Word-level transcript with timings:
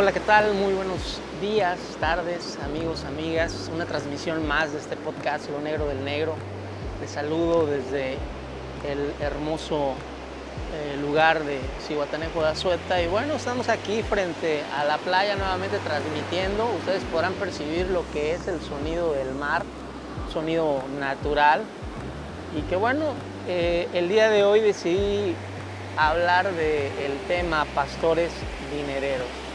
Hola, 0.00 0.12
¿qué 0.12 0.20
tal? 0.20 0.54
Muy 0.54 0.74
buenos 0.74 1.20
días, 1.40 1.76
tardes, 1.98 2.56
amigos, 2.64 3.02
amigas. 3.02 3.68
Una 3.74 3.84
transmisión 3.84 4.46
más 4.46 4.70
de 4.70 4.78
este 4.78 4.94
podcast, 4.94 5.50
Lo 5.50 5.60
Negro 5.60 5.88
del 5.88 6.04
Negro. 6.04 6.36
Les 7.00 7.10
saludo 7.10 7.66
desde 7.66 8.16
el 8.88 9.12
hermoso 9.20 9.94
eh, 10.72 10.96
lugar 10.98 11.42
de 11.42 11.58
Cihuatanejo 11.84 12.42
de 12.42 12.48
Azueta. 12.48 13.02
Y 13.02 13.08
bueno, 13.08 13.34
estamos 13.34 13.68
aquí 13.68 14.04
frente 14.04 14.62
a 14.78 14.84
la 14.84 14.98
playa 14.98 15.34
nuevamente 15.34 15.78
transmitiendo. 15.78 16.70
Ustedes 16.78 17.02
podrán 17.10 17.32
percibir 17.32 17.88
lo 17.88 18.08
que 18.12 18.34
es 18.34 18.46
el 18.46 18.60
sonido 18.60 19.14
del 19.14 19.34
mar, 19.34 19.64
sonido 20.32 20.80
natural. 21.00 21.62
Y 22.56 22.62
que 22.68 22.76
bueno, 22.76 23.14
eh, 23.48 23.88
el 23.92 24.08
día 24.08 24.30
de 24.30 24.44
hoy 24.44 24.60
decidí 24.60 25.34
hablar 25.96 26.52
del 26.52 27.18
tema 27.26 27.64
pastores 27.74 28.30
dinereros. 28.72 29.47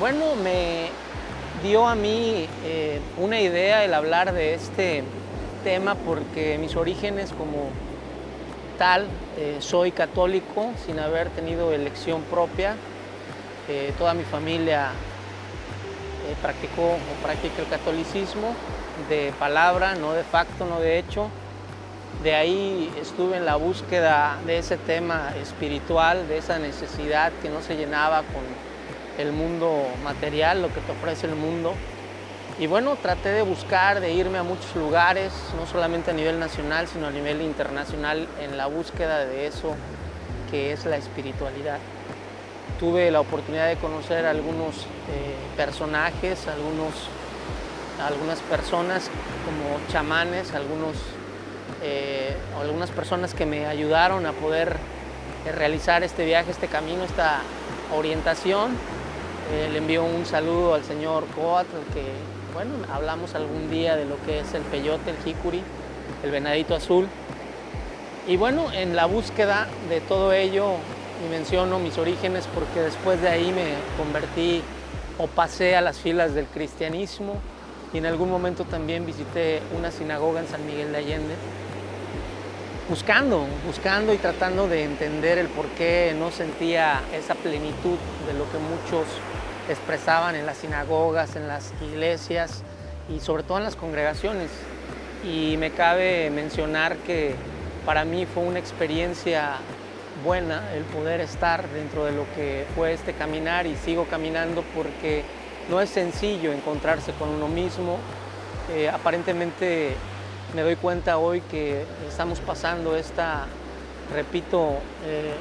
Bueno, 0.00 0.34
me 0.34 0.88
dio 1.62 1.86
a 1.86 1.94
mí 1.94 2.48
eh, 2.64 3.02
una 3.18 3.38
idea 3.38 3.84
el 3.84 3.92
hablar 3.92 4.32
de 4.32 4.54
este 4.54 5.04
tema 5.62 5.94
porque 5.94 6.56
mis 6.56 6.74
orígenes 6.74 7.32
como 7.32 7.68
tal, 8.78 9.08
eh, 9.36 9.58
soy 9.58 9.92
católico 9.92 10.70
sin 10.86 10.98
haber 11.00 11.28
tenido 11.28 11.74
elección 11.74 12.22
propia. 12.22 12.76
Eh, 13.68 13.92
toda 13.98 14.14
mi 14.14 14.24
familia 14.24 14.88
practicó 16.40 16.92
o 16.92 17.22
practica 17.22 17.60
el 17.60 17.68
catolicismo 17.68 18.54
de 19.10 19.34
palabra, 19.38 19.96
no 19.96 20.14
de 20.14 20.24
facto, 20.24 20.64
no 20.64 20.80
de 20.80 20.98
hecho. 20.98 21.28
De 22.24 22.34
ahí 22.34 22.90
estuve 22.98 23.36
en 23.36 23.44
la 23.44 23.56
búsqueda 23.56 24.38
de 24.46 24.56
ese 24.56 24.78
tema 24.78 25.34
espiritual, 25.42 26.26
de 26.26 26.38
esa 26.38 26.58
necesidad 26.58 27.32
que 27.42 27.50
no 27.50 27.60
se 27.60 27.76
llenaba 27.76 28.22
con 28.22 28.69
el 29.20 29.32
mundo 29.32 29.84
material, 30.02 30.62
lo 30.62 30.68
que 30.68 30.80
te 30.80 30.92
ofrece 30.92 31.26
el 31.26 31.34
mundo. 31.34 31.74
Y 32.58 32.66
bueno, 32.66 32.96
traté 33.00 33.30
de 33.30 33.42
buscar, 33.42 34.00
de 34.00 34.12
irme 34.12 34.38
a 34.38 34.42
muchos 34.42 34.76
lugares, 34.76 35.32
no 35.58 35.66
solamente 35.66 36.10
a 36.10 36.14
nivel 36.14 36.38
nacional, 36.38 36.86
sino 36.88 37.06
a 37.06 37.10
nivel 37.10 37.40
internacional, 37.40 38.28
en 38.38 38.56
la 38.58 38.66
búsqueda 38.66 39.24
de 39.24 39.46
eso 39.46 39.76
que 40.50 40.72
es 40.72 40.84
la 40.84 40.96
espiritualidad. 40.96 41.78
Tuve 42.78 43.10
la 43.10 43.20
oportunidad 43.20 43.68
de 43.68 43.76
conocer 43.76 44.26
a 44.26 44.30
algunos 44.30 44.76
eh, 44.76 45.34
personajes, 45.56 46.46
algunos, 46.48 46.92
algunas 48.06 48.40
personas 48.40 49.08
como 49.46 49.80
chamanes, 49.90 50.52
algunos, 50.52 50.96
eh, 51.82 52.36
algunas 52.60 52.90
personas 52.90 53.32
que 53.32 53.46
me 53.46 53.66
ayudaron 53.66 54.26
a 54.26 54.32
poder 54.32 54.76
realizar 55.56 56.02
este 56.02 56.24
viaje, 56.24 56.50
este 56.50 56.66
camino, 56.66 57.04
esta 57.04 57.40
orientación 57.96 58.76
eh, 59.52 59.68
le 59.70 59.78
envío 59.78 60.04
un 60.04 60.26
saludo 60.26 60.74
al 60.74 60.84
señor 60.84 61.24
Coatl, 61.34 61.76
que, 61.92 62.04
bueno, 62.54 62.72
hablamos 62.92 63.34
algún 63.34 63.70
día 63.70 63.96
de 63.96 64.04
lo 64.04 64.20
que 64.24 64.40
es 64.40 64.54
el 64.54 64.62
peyote, 64.62 65.10
el 65.10 65.16
jicuri, 65.18 65.62
el 66.22 66.30
venadito 66.30 66.74
azul. 66.74 67.08
Y 68.28 68.36
bueno, 68.36 68.72
en 68.72 68.94
la 68.94 69.06
búsqueda 69.06 69.66
de 69.88 70.00
todo 70.00 70.32
ello, 70.32 70.74
y 71.24 71.30
menciono 71.30 71.78
mis 71.78 71.98
orígenes 71.98 72.46
porque 72.54 72.80
después 72.80 73.20
de 73.20 73.28
ahí 73.28 73.52
me 73.52 73.74
convertí 74.02 74.62
o 75.18 75.26
pasé 75.26 75.76
a 75.76 75.80
las 75.80 75.98
filas 75.98 76.34
del 76.34 76.46
cristianismo 76.46 77.34
y 77.92 77.98
en 77.98 78.06
algún 78.06 78.30
momento 78.30 78.64
también 78.64 79.04
visité 79.04 79.60
una 79.76 79.90
sinagoga 79.90 80.40
en 80.40 80.48
San 80.48 80.64
Miguel 80.64 80.92
de 80.92 80.98
Allende, 80.98 81.34
buscando, 82.88 83.46
buscando 83.66 84.14
y 84.14 84.18
tratando 84.18 84.68
de 84.68 84.84
entender 84.84 85.38
el 85.38 85.48
por 85.48 85.66
qué 85.70 86.14
no 86.18 86.30
sentía 86.30 87.02
esa 87.12 87.34
plenitud 87.34 87.98
de 88.26 88.32
lo 88.32 88.50
que 88.50 88.58
muchos 88.58 89.06
expresaban 89.68 90.34
en 90.34 90.46
las 90.46 90.58
sinagogas, 90.58 91.36
en 91.36 91.48
las 91.48 91.72
iglesias 91.80 92.62
y 93.08 93.20
sobre 93.20 93.42
todo 93.42 93.58
en 93.58 93.64
las 93.64 93.76
congregaciones. 93.76 94.50
Y 95.24 95.56
me 95.58 95.70
cabe 95.70 96.30
mencionar 96.30 96.96
que 96.98 97.34
para 97.84 98.04
mí 98.04 98.26
fue 98.26 98.42
una 98.42 98.58
experiencia 98.58 99.56
buena 100.24 100.62
el 100.74 100.84
poder 100.84 101.20
estar 101.20 101.66
dentro 101.68 102.04
de 102.04 102.12
lo 102.12 102.24
que 102.34 102.66
fue 102.74 102.92
este 102.92 103.12
caminar 103.12 103.66
y 103.66 103.76
sigo 103.76 104.04
caminando 104.04 104.62
porque 104.74 105.24
no 105.70 105.80
es 105.80 105.90
sencillo 105.90 106.52
encontrarse 106.52 107.12
con 107.12 107.28
uno 107.28 107.48
mismo. 107.48 107.98
Eh, 108.72 108.88
aparentemente 108.88 109.94
me 110.54 110.62
doy 110.62 110.76
cuenta 110.76 111.18
hoy 111.18 111.40
que 111.42 111.84
estamos 112.08 112.40
pasando 112.40 112.96
esta, 112.96 113.46
repito, 114.14 114.74
eh, 115.06 115.34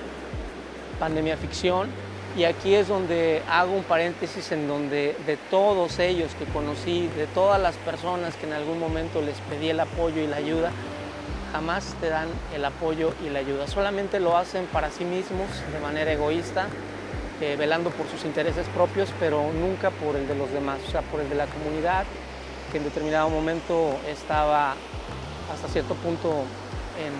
pandemia 0.99 1.37
ficción 1.37 1.89
y 2.37 2.43
aquí 2.43 2.75
es 2.75 2.87
donde 2.87 3.41
hago 3.49 3.73
un 3.73 3.83
paréntesis 3.83 4.51
en 4.51 4.67
donde 4.67 5.15
de 5.25 5.37
todos 5.49 5.99
ellos 5.99 6.31
que 6.37 6.45
conocí, 6.45 7.07
de 7.17 7.27
todas 7.27 7.59
las 7.59 7.75
personas 7.77 8.35
que 8.35 8.45
en 8.45 8.53
algún 8.53 8.79
momento 8.79 9.21
les 9.21 9.37
pedí 9.49 9.69
el 9.69 9.79
apoyo 9.79 10.21
y 10.21 10.27
la 10.27 10.37
ayuda, 10.37 10.71
jamás 11.51 11.95
te 11.99 12.09
dan 12.09 12.27
el 12.55 12.63
apoyo 12.63 13.13
y 13.25 13.29
la 13.29 13.39
ayuda. 13.39 13.67
Solamente 13.67 14.19
lo 14.19 14.37
hacen 14.37 14.67
para 14.67 14.91
sí 14.91 15.05
mismos 15.05 15.49
de 15.73 15.79
manera 15.79 16.11
egoísta, 16.11 16.67
eh, 17.41 17.55
velando 17.57 17.89
por 17.89 18.07
sus 18.07 18.23
intereses 18.25 18.67
propios, 18.67 19.09
pero 19.19 19.51
nunca 19.51 19.89
por 19.89 20.15
el 20.15 20.27
de 20.27 20.35
los 20.35 20.51
demás, 20.51 20.79
o 20.87 20.91
sea, 20.91 21.01
por 21.01 21.21
el 21.21 21.29
de 21.29 21.35
la 21.35 21.47
comunidad, 21.47 22.05
que 22.71 22.77
en 22.77 22.83
determinado 22.83 23.29
momento 23.29 23.97
estaba 24.07 24.75
hasta 25.51 25.67
cierto 25.67 25.95
punto 25.95 26.29
en, 26.29 27.13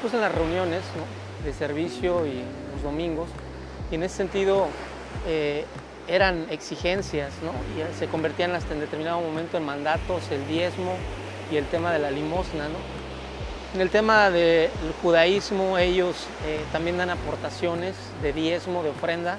pues 0.00 0.14
en 0.14 0.22
las 0.22 0.34
reuniones 0.34 0.82
de 1.44 1.52
servicio 1.52 2.26
y 2.26 2.42
los 2.72 2.82
domingos 2.82 3.28
y 3.90 3.94
en 3.94 4.02
ese 4.02 4.16
sentido 4.16 4.68
eh, 5.26 5.64
eran 6.08 6.46
exigencias, 6.50 7.32
¿no? 7.42 7.50
y 7.50 7.98
se 7.98 8.06
convertían 8.06 8.54
hasta 8.54 8.74
en 8.74 8.80
determinado 8.80 9.20
momento 9.20 9.56
en 9.56 9.64
mandatos, 9.64 10.30
el 10.30 10.46
diezmo 10.46 10.94
y 11.50 11.56
el 11.56 11.66
tema 11.66 11.92
de 11.92 11.98
la 11.98 12.10
limosna. 12.10 12.68
¿no? 12.68 12.78
En 13.74 13.80
el 13.80 13.90
tema 13.90 14.30
del 14.30 14.70
judaísmo 15.02 15.78
ellos 15.78 16.26
eh, 16.46 16.60
también 16.72 16.98
dan 16.98 17.10
aportaciones 17.10 17.96
de 18.22 18.32
diezmo, 18.32 18.82
de 18.82 18.90
ofrenda, 18.90 19.38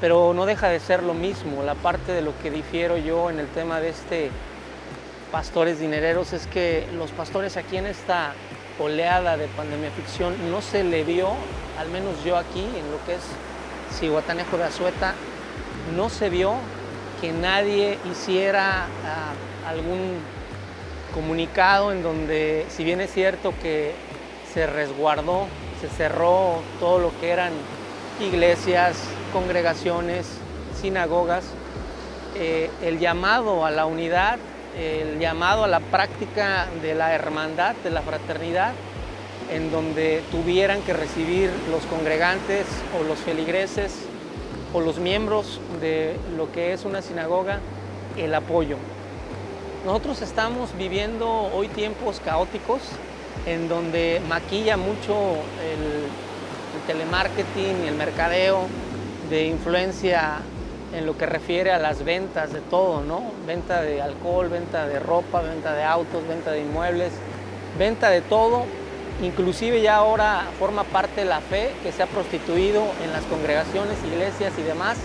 pero 0.00 0.34
no 0.34 0.46
deja 0.46 0.68
de 0.68 0.80
ser 0.80 1.02
lo 1.02 1.14
mismo. 1.14 1.62
La 1.62 1.74
parte 1.74 2.12
de 2.12 2.22
lo 2.22 2.36
que 2.42 2.50
difiero 2.50 2.96
yo 2.96 3.30
en 3.30 3.38
el 3.38 3.46
tema 3.48 3.80
de 3.80 3.90
este 3.90 4.30
pastores 5.30 5.80
dinereros 5.80 6.34
es 6.34 6.46
que 6.46 6.86
los 6.94 7.10
pastores 7.12 7.56
aquí 7.56 7.78
en 7.78 7.86
esta 7.86 8.34
oleada 8.78 9.38
de 9.38 9.46
pandemia 9.48 9.90
ficción 9.92 10.34
no 10.50 10.60
se 10.60 10.84
le 10.84 11.04
vio, 11.04 11.28
al 11.78 11.88
menos 11.88 12.22
yo 12.24 12.36
aquí, 12.36 12.60
en 12.60 12.90
lo 12.90 13.02
que 13.06 13.14
es 13.14 13.22
Cihuatanejo 13.92 14.56
de 14.56 14.64
Azueta, 14.64 15.14
no 15.96 16.08
se 16.08 16.30
vio 16.30 16.54
que 17.20 17.32
nadie 17.32 17.98
hiciera 18.10 18.86
ah, 19.06 19.68
algún 19.68 20.18
comunicado 21.14 21.92
en 21.92 22.02
donde, 22.02 22.66
si 22.68 22.84
bien 22.84 23.00
es 23.00 23.12
cierto 23.12 23.52
que 23.62 23.94
se 24.52 24.66
resguardó, 24.66 25.46
se 25.80 25.88
cerró 25.88 26.62
todo 26.80 26.98
lo 26.98 27.20
que 27.20 27.30
eran 27.30 27.52
iglesias, 28.20 28.96
congregaciones, 29.32 30.26
sinagogas, 30.80 31.44
eh, 32.36 32.70
el 32.82 32.98
llamado 32.98 33.64
a 33.66 33.70
la 33.70 33.86
unidad, 33.86 34.38
el 34.78 35.18
llamado 35.18 35.64
a 35.64 35.68
la 35.68 35.80
práctica 35.80 36.66
de 36.82 36.94
la 36.94 37.14
hermandad, 37.14 37.74
de 37.84 37.90
la 37.90 38.00
fraternidad, 38.00 38.72
en 39.54 39.70
donde 39.70 40.22
tuvieran 40.30 40.82
que 40.82 40.92
recibir 40.92 41.50
los 41.70 41.84
congregantes 41.84 42.66
o 42.98 43.04
los 43.04 43.18
feligreses 43.18 44.06
o 44.72 44.80
los 44.80 44.98
miembros 44.98 45.60
de 45.80 46.16
lo 46.36 46.50
que 46.50 46.72
es 46.72 46.84
una 46.84 47.02
sinagoga 47.02 47.60
el 48.16 48.34
apoyo. 48.34 48.76
Nosotros 49.84 50.22
estamos 50.22 50.70
viviendo 50.78 51.28
hoy 51.28 51.68
tiempos 51.68 52.20
caóticos 52.24 52.80
en 53.46 53.68
donde 53.68 54.20
maquilla 54.28 54.76
mucho 54.76 55.14
el, 55.14 56.08
telemarketing 56.86 57.84
y 57.84 57.88
el 57.88 57.94
mercadeo 57.94 58.66
de 59.28 59.46
influencia 59.46 60.38
en 60.96 61.06
lo 61.06 61.16
que 61.16 61.26
refiere 61.26 61.70
a 61.70 61.78
las 61.78 62.04
ventas 62.04 62.52
de 62.52 62.60
todo, 62.60 63.02
¿no? 63.02 63.22
Venta 63.46 63.82
de 63.82 64.02
alcohol, 64.02 64.48
venta 64.48 64.86
de 64.88 64.98
ropa, 64.98 65.42
venta 65.42 65.74
de 65.74 65.84
autos, 65.84 66.26
venta 66.26 66.50
de 66.50 66.60
inmuebles, 66.62 67.12
venta 67.78 68.10
de 68.10 68.20
todo 68.20 68.64
Inclusive 69.22 69.80
ya 69.80 69.96
ahora 69.96 70.48
forma 70.58 70.82
parte 70.82 71.20
de 71.20 71.26
la 71.26 71.40
fe 71.40 71.70
que 71.84 71.92
se 71.92 72.02
ha 72.02 72.06
prostituido 72.06 72.82
en 73.04 73.12
las 73.12 73.22
congregaciones, 73.24 73.96
iglesias 74.04 74.52
y 74.58 74.62
demás 74.62 74.98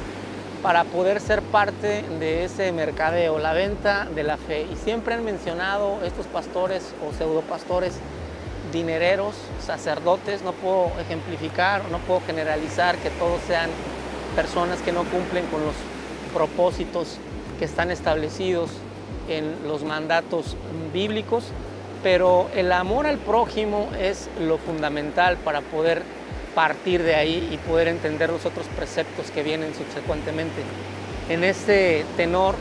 para 0.64 0.86
poder 0.86 1.22
ser 1.22 1.44
parte 1.44 2.02
de 2.20 2.44
ese 2.44 2.72
mercadeo, 2.72 3.38
la 3.38 3.54
venta 3.54 4.06
de 4.06 4.24
la 4.24 4.38
fe. 4.38 4.66
Y 4.72 4.76
siempre 4.76 5.14
han 5.14 5.24
mencionado 5.24 6.00
estos 6.04 6.26
pastores 6.26 6.96
o 7.08 7.14
pseudopastores 7.14 8.00
dinereros, 8.74 9.36
sacerdotes, 9.64 10.42
no 10.42 10.52
puedo 10.52 10.92
ejemplificar, 11.00 11.84
no 11.92 12.00
puedo 12.00 12.22
generalizar 12.22 12.98
que 12.98 13.12
todos 13.12 13.40
sean 13.48 13.70
personas 14.36 14.82
que 14.82 14.92
no 14.92 15.04
cumplen 15.04 15.46
con 15.46 15.64
los 15.64 15.76
propósitos 16.34 17.18
que 17.60 17.66
están 17.66 17.92
establecidos 17.92 18.72
en 19.30 19.68
los 19.68 19.84
mandatos 19.84 20.58
bíblicos, 20.92 21.46
pero 22.04 22.50
el 22.56 22.72
amor 22.72 23.08
al 23.08 23.18
prójimo 23.18 23.90
es 24.00 24.30
lo 24.40 24.58
fundamental 24.58 25.38
para 25.38 25.62
poder 25.62 26.04
partir 26.56 27.04
de 27.04 27.16
ahí 27.16 27.50
y 27.52 27.58
poder 27.58 27.88
entender 27.88 28.30
los 28.30 28.46
otros 28.46 28.66
preceptos 28.76 29.30
que 29.32 29.44
vienen 29.44 29.76
subsecuentemente. 29.76 30.62
En 31.30 31.44
este 31.44 32.06
tenor 32.16 32.56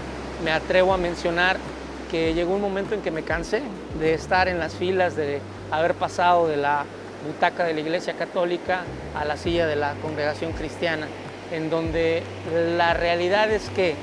me 0.44 0.52
atrevo 0.52 0.92
a 0.92 0.98
mencionar 0.98 1.56
que 2.10 2.34
llegó 2.34 2.54
un 2.54 2.60
momento 2.60 2.94
en 2.94 3.02
que 3.02 3.10
me 3.10 3.22
cansé 3.22 3.62
de 3.98 4.14
estar 4.14 4.48
en 4.48 4.58
las 4.58 4.74
filas, 4.74 5.16
de 5.16 5.40
haber 5.70 5.94
pasado 5.94 6.46
de 6.46 6.56
la 6.56 6.84
butaca 7.26 7.64
de 7.64 7.74
la 7.74 7.80
Iglesia 7.80 8.14
Católica 8.14 8.82
a 9.14 9.24
la 9.24 9.36
silla 9.36 9.66
de 9.66 9.76
la 9.76 9.94
congregación 10.02 10.52
cristiana, 10.52 11.08
en 11.52 11.70
donde 11.70 12.22
la 12.76 12.94
realidad 12.94 13.50
es 13.50 13.68
que 13.70 13.94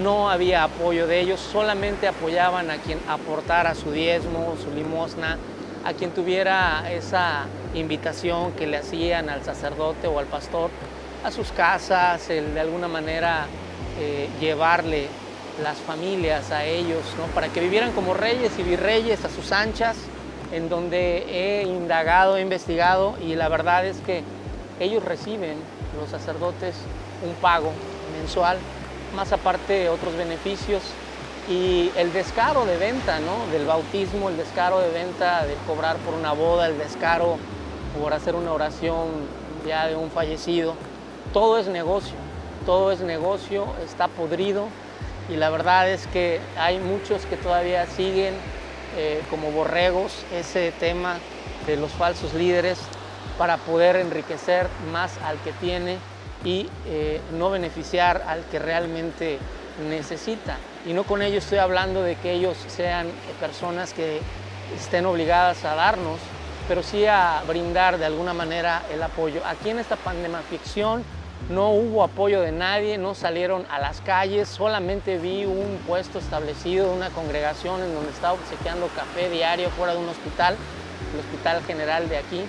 no 0.00 0.30
había 0.30 0.64
apoyo 0.64 1.06
de 1.06 1.20
ellos, 1.20 1.40
solamente 1.40 2.06
apoyaban 2.06 2.70
a 2.70 2.76
quien 2.78 2.98
aportara 3.08 3.74
su 3.74 3.90
diezmo, 3.90 4.56
su 4.62 4.70
limosna, 4.74 5.38
a 5.84 5.92
quien 5.94 6.10
tuviera 6.10 6.90
esa 6.90 7.46
invitación 7.74 8.52
que 8.52 8.66
le 8.66 8.78
hacían 8.78 9.28
al 9.28 9.42
sacerdote 9.42 10.06
o 10.06 10.18
al 10.18 10.26
pastor 10.26 10.70
a 11.24 11.30
sus 11.30 11.50
casas, 11.52 12.28
de 12.28 12.60
alguna 12.60 12.88
manera 12.88 13.46
eh, 14.00 14.28
llevarle 14.40 15.08
las 15.62 15.78
familias 15.78 16.50
a 16.50 16.64
ellos, 16.64 17.02
¿no? 17.18 17.26
para 17.34 17.48
que 17.48 17.60
vivieran 17.60 17.92
como 17.92 18.14
reyes 18.14 18.52
y 18.58 18.62
virreyes 18.62 19.24
a 19.24 19.28
sus 19.28 19.52
anchas, 19.52 19.96
en 20.52 20.68
donde 20.68 21.24
he 21.28 21.62
indagado, 21.62 22.36
he 22.36 22.40
investigado 22.42 23.14
y 23.26 23.34
la 23.34 23.48
verdad 23.48 23.86
es 23.86 23.96
que 23.98 24.22
ellos 24.80 25.04
reciben, 25.04 25.56
los 25.98 26.10
sacerdotes, 26.10 26.74
un 27.24 27.34
pago 27.34 27.72
mensual, 28.18 28.58
más 29.14 29.32
aparte 29.32 29.88
otros 29.88 30.16
beneficios. 30.16 30.82
Y 31.48 31.90
el 31.96 32.12
descaro 32.12 32.64
de 32.66 32.76
venta, 32.76 33.18
¿no? 33.18 33.50
del 33.52 33.66
bautismo, 33.66 34.28
el 34.28 34.36
descaro 34.36 34.80
de 34.80 34.90
venta, 34.90 35.44
de 35.44 35.54
cobrar 35.66 35.96
por 35.98 36.14
una 36.14 36.32
boda, 36.32 36.68
el 36.68 36.78
descaro 36.78 37.36
por 38.00 38.12
hacer 38.12 38.36
una 38.36 38.52
oración 38.52 39.08
ya 39.66 39.86
de 39.86 39.96
un 39.96 40.10
fallecido, 40.10 40.74
todo 41.32 41.58
es 41.58 41.66
negocio, 41.66 42.14
todo 42.64 42.92
es 42.92 43.00
negocio, 43.00 43.66
está 43.84 44.08
podrido. 44.08 44.66
Y 45.28 45.36
la 45.36 45.50
verdad 45.50 45.88
es 45.88 46.06
que 46.08 46.40
hay 46.56 46.78
muchos 46.78 47.26
que 47.26 47.36
todavía 47.36 47.86
siguen 47.86 48.34
eh, 48.96 49.22
como 49.30 49.50
borregos 49.50 50.12
ese 50.32 50.72
tema 50.72 51.18
de 51.66 51.76
los 51.76 51.90
falsos 51.92 52.34
líderes 52.34 52.78
para 53.38 53.56
poder 53.56 53.96
enriquecer 53.96 54.68
más 54.92 55.16
al 55.24 55.38
que 55.38 55.52
tiene 55.52 55.98
y 56.44 56.68
eh, 56.86 57.20
no 57.38 57.50
beneficiar 57.50 58.22
al 58.26 58.44
que 58.44 58.58
realmente 58.58 59.38
necesita. 59.88 60.56
Y 60.86 60.92
no 60.92 61.04
con 61.04 61.22
ello 61.22 61.38
estoy 61.38 61.58
hablando 61.58 62.02
de 62.02 62.16
que 62.16 62.32
ellos 62.32 62.56
sean 62.68 63.08
personas 63.40 63.92
que 63.92 64.20
estén 64.76 65.06
obligadas 65.06 65.64
a 65.64 65.74
darnos, 65.74 66.18
pero 66.68 66.82
sí 66.82 67.06
a 67.06 67.42
brindar 67.46 67.98
de 67.98 68.06
alguna 68.06 68.34
manera 68.34 68.82
el 68.92 69.02
apoyo. 69.02 69.42
Aquí 69.46 69.70
en 69.70 69.78
esta 69.78 69.96
pandemia 69.96 70.40
ficción 70.42 71.04
no 71.50 71.70
hubo 71.70 72.04
apoyo 72.04 72.40
de 72.40 72.52
nadie, 72.52 72.98
no 72.98 73.14
salieron 73.14 73.66
a 73.70 73.78
las 73.78 74.00
calles, 74.00 74.48
solamente 74.48 75.18
vi 75.18 75.44
un 75.44 75.78
puesto 75.86 76.18
establecido, 76.18 76.92
una 76.92 77.10
congregación 77.10 77.82
en 77.82 77.94
donde 77.94 78.10
estaba 78.10 78.34
obsequiando 78.34 78.86
café 78.88 79.28
diario 79.28 79.68
fuera 79.70 79.92
de 79.92 79.98
un 79.98 80.08
hospital, 80.08 80.56
el 81.12 81.20
Hospital 81.20 81.62
General 81.64 82.08
de 82.08 82.16
aquí. 82.16 82.44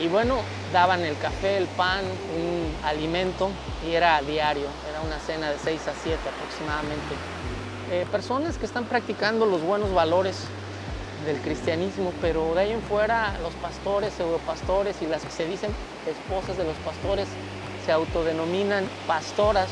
Y 0.00 0.08
bueno, 0.08 0.42
daban 0.72 1.04
el 1.04 1.16
café, 1.18 1.56
el 1.56 1.66
pan, 1.66 2.04
un 2.36 2.74
alimento 2.84 3.50
y 3.88 3.94
era 3.94 4.20
diario, 4.22 4.66
era 4.88 5.00
una 5.00 5.18
cena 5.20 5.50
de 5.50 5.58
6 5.58 5.88
a 5.88 5.94
7 5.94 6.18
aproximadamente. 6.28 7.14
Eh, 7.92 8.06
personas 8.10 8.58
que 8.58 8.66
están 8.66 8.86
practicando 8.86 9.46
los 9.46 9.62
buenos 9.62 9.94
valores 9.94 10.46
del 11.24 11.36
cristianismo, 11.38 12.12
pero 12.20 12.54
de 12.54 12.62
ahí 12.62 12.72
en 12.72 12.82
fuera 12.82 13.34
los 13.42 13.54
pastores, 13.54 14.12
pseudopastores 14.14 15.00
y 15.00 15.06
las 15.06 15.22
que 15.22 15.30
se 15.30 15.46
dicen 15.46 15.70
esposas 16.06 16.56
de 16.56 16.64
los 16.64 16.76
pastores 16.78 17.28
se 17.84 17.92
autodenominan 17.92 18.84
pastoras, 19.06 19.68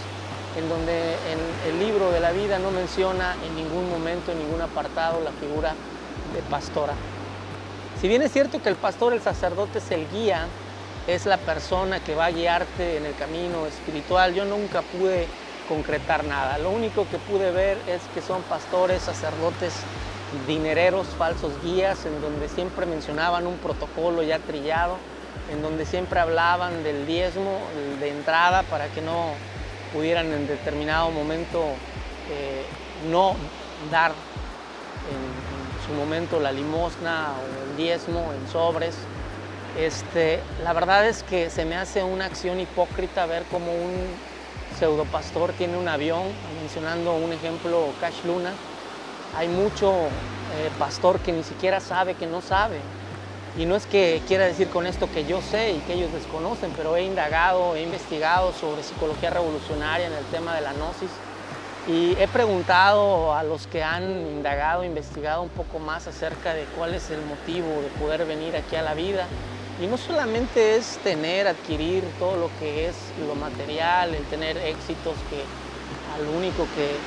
en 0.57 0.69
donde 0.69 1.15
en 1.31 1.39
el 1.71 1.79
libro 1.81 2.11
de 2.11 2.21
la 2.21 2.33
vida 2.33 2.59
no 2.59 2.71
menciona 2.71 3.35
en 3.47 3.57
ningún 3.57 3.91
momento, 3.91 4.33
en 4.33 4.39
ningún 4.39 4.61
apartado, 4.61 5.21
la 5.25 5.33
figura 5.33 5.75
de 6.35 6.43
pastora. 6.43 6.95
Si 8.03 8.09
bien 8.09 8.21
es 8.23 8.33
cierto 8.33 8.61
que 8.61 8.69
el 8.69 8.75
pastor, 8.75 9.13
el 9.13 9.21
sacerdote 9.21 9.79
es 9.79 9.89
el 9.93 10.11
guía, 10.11 10.49
es 11.07 11.25
la 11.25 11.37
persona 11.37 12.01
que 12.01 12.17
va 12.17 12.25
a 12.25 12.31
guiarte 12.33 12.97
en 12.97 13.07
el 13.07 13.15
camino 13.15 13.65
espiritual, 13.65 14.35
yo 14.35 14.45
nunca 14.45 14.83
pude 14.83 15.29
concretar 15.69 16.25
nada. 16.25 16.59
Lo 16.59 16.71
único 16.71 17.09
que 17.09 17.21
pude 17.21 17.53
ver 17.53 17.79
es 17.87 18.03
que 18.13 18.21
son 18.21 18.43
pastores, 18.43 19.03
sacerdotes, 19.03 19.73
dinereros, 20.49 21.07
falsos 21.17 21.53
guías, 21.63 22.05
en 22.05 22.21
donde 22.21 22.49
siempre 22.49 22.87
mencionaban 22.87 23.47
un 23.47 23.59
protocolo 23.59 24.25
ya 24.25 24.41
trillado, 24.41 24.97
en 25.53 25.63
donde 25.63 25.87
siempre 25.87 26.19
hablaban 26.19 26.83
del 26.83 27.07
diezmo 27.07 27.61
de 28.01 28.09
entrada 28.09 28.65
para 28.65 28.89
que 28.89 29.01
no 29.01 29.35
pudieran 29.93 30.33
en 30.33 30.49
determinado 30.49 31.09
momento 31.13 31.61
eh, 32.33 32.65
no 33.09 33.37
dar 33.93 34.11
su 35.87 35.93
momento 35.93 36.41
la 36.41 36.53
limosna 36.53 37.33
o 37.33 37.71
el 37.71 37.77
diezmo 37.77 38.33
en 38.33 38.51
sobres. 38.51 38.95
Este, 39.79 40.41
la 40.63 40.73
verdad 40.73 41.07
es 41.07 41.23
que 41.23 41.51
se 41.51 41.65
me 41.65 41.77
hace 41.77 42.03
una 42.03 42.27
acción 42.27 42.61
hipócrita 42.61 43.27
ver 43.27 43.45
cómo 43.51 43.73
un 43.73 44.07
pseudopastor 44.79 45.53
tiene 45.53 45.77
un 45.77 45.89
avión, 45.89 46.23
mencionando 46.61 47.15
un 47.15 47.33
ejemplo, 47.33 47.89
Cash 48.01 48.25
Luna. 48.25 48.53
Hay 49.37 49.49
mucho 49.49 49.93
eh, 49.93 50.71
pastor 50.79 51.21
que 51.21 51.33
ni 51.33 51.43
siquiera 51.43 51.81
sabe 51.81 52.15
que 52.15 52.27
no 52.27 52.41
sabe. 52.41 52.79
Y 53.59 53.67
no 53.67 53.77
es 53.77 53.87
que 53.87 54.23
quiera 54.27 54.45
decir 54.45 54.69
con 54.69 54.87
esto 54.87 55.11
que 55.13 55.25
yo 55.25 55.43
sé 55.43 55.73
y 55.73 55.79
que 55.81 55.95
ellos 55.95 56.13
desconocen, 56.13 56.73
pero 56.75 56.97
he 56.97 57.05
indagado, 57.05 57.77
he 57.77 57.83
investigado 57.83 58.53
sobre 58.53 58.83
psicología 58.83 59.29
revolucionaria 59.29 60.07
en 60.07 60.15
el 60.15 60.25
tema 60.27 60.55
de 60.55 60.63
la 60.63 60.73
gnosis 60.73 61.11
y 61.89 62.15
he 62.19 62.29
preguntado 62.29 63.35
a 63.35 63.43
los 63.43 63.67
que 63.67 63.83
han 63.83 64.05
indagado, 64.05 64.85
investigado 64.85 65.43
un 65.43 65.49
poco 65.49 65.79
más 65.81 66.07
acerca 66.07 66.55
de 66.55 66.65
cuál 66.77 66.95
es 66.95 67.11
el 67.11 67.21
motivo 67.23 67.67
de 67.83 67.89
poder 68.01 68.25
venir 68.25 68.57
aquí 68.57 68.77
a 68.77 68.83
la 68.83 68.95
vida. 68.95 69.27
Y 69.83 69.87
no 69.87 69.97
solamente 69.97 70.77
es 70.77 70.99
tener, 71.03 71.49
adquirir 71.49 72.05
todo 72.21 72.37
lo 72.37 72.51
que 72.61 72.89
es 72.89 72.95
lo 73.27 73.35
material, 73.35 74.15
el 74.15 74.23
tener 74.27 74.57
éxitos 74.59 75.15
que 75.29 75.43
al 76.15 76.29
único 76.29 76.69
que 76.77 77.01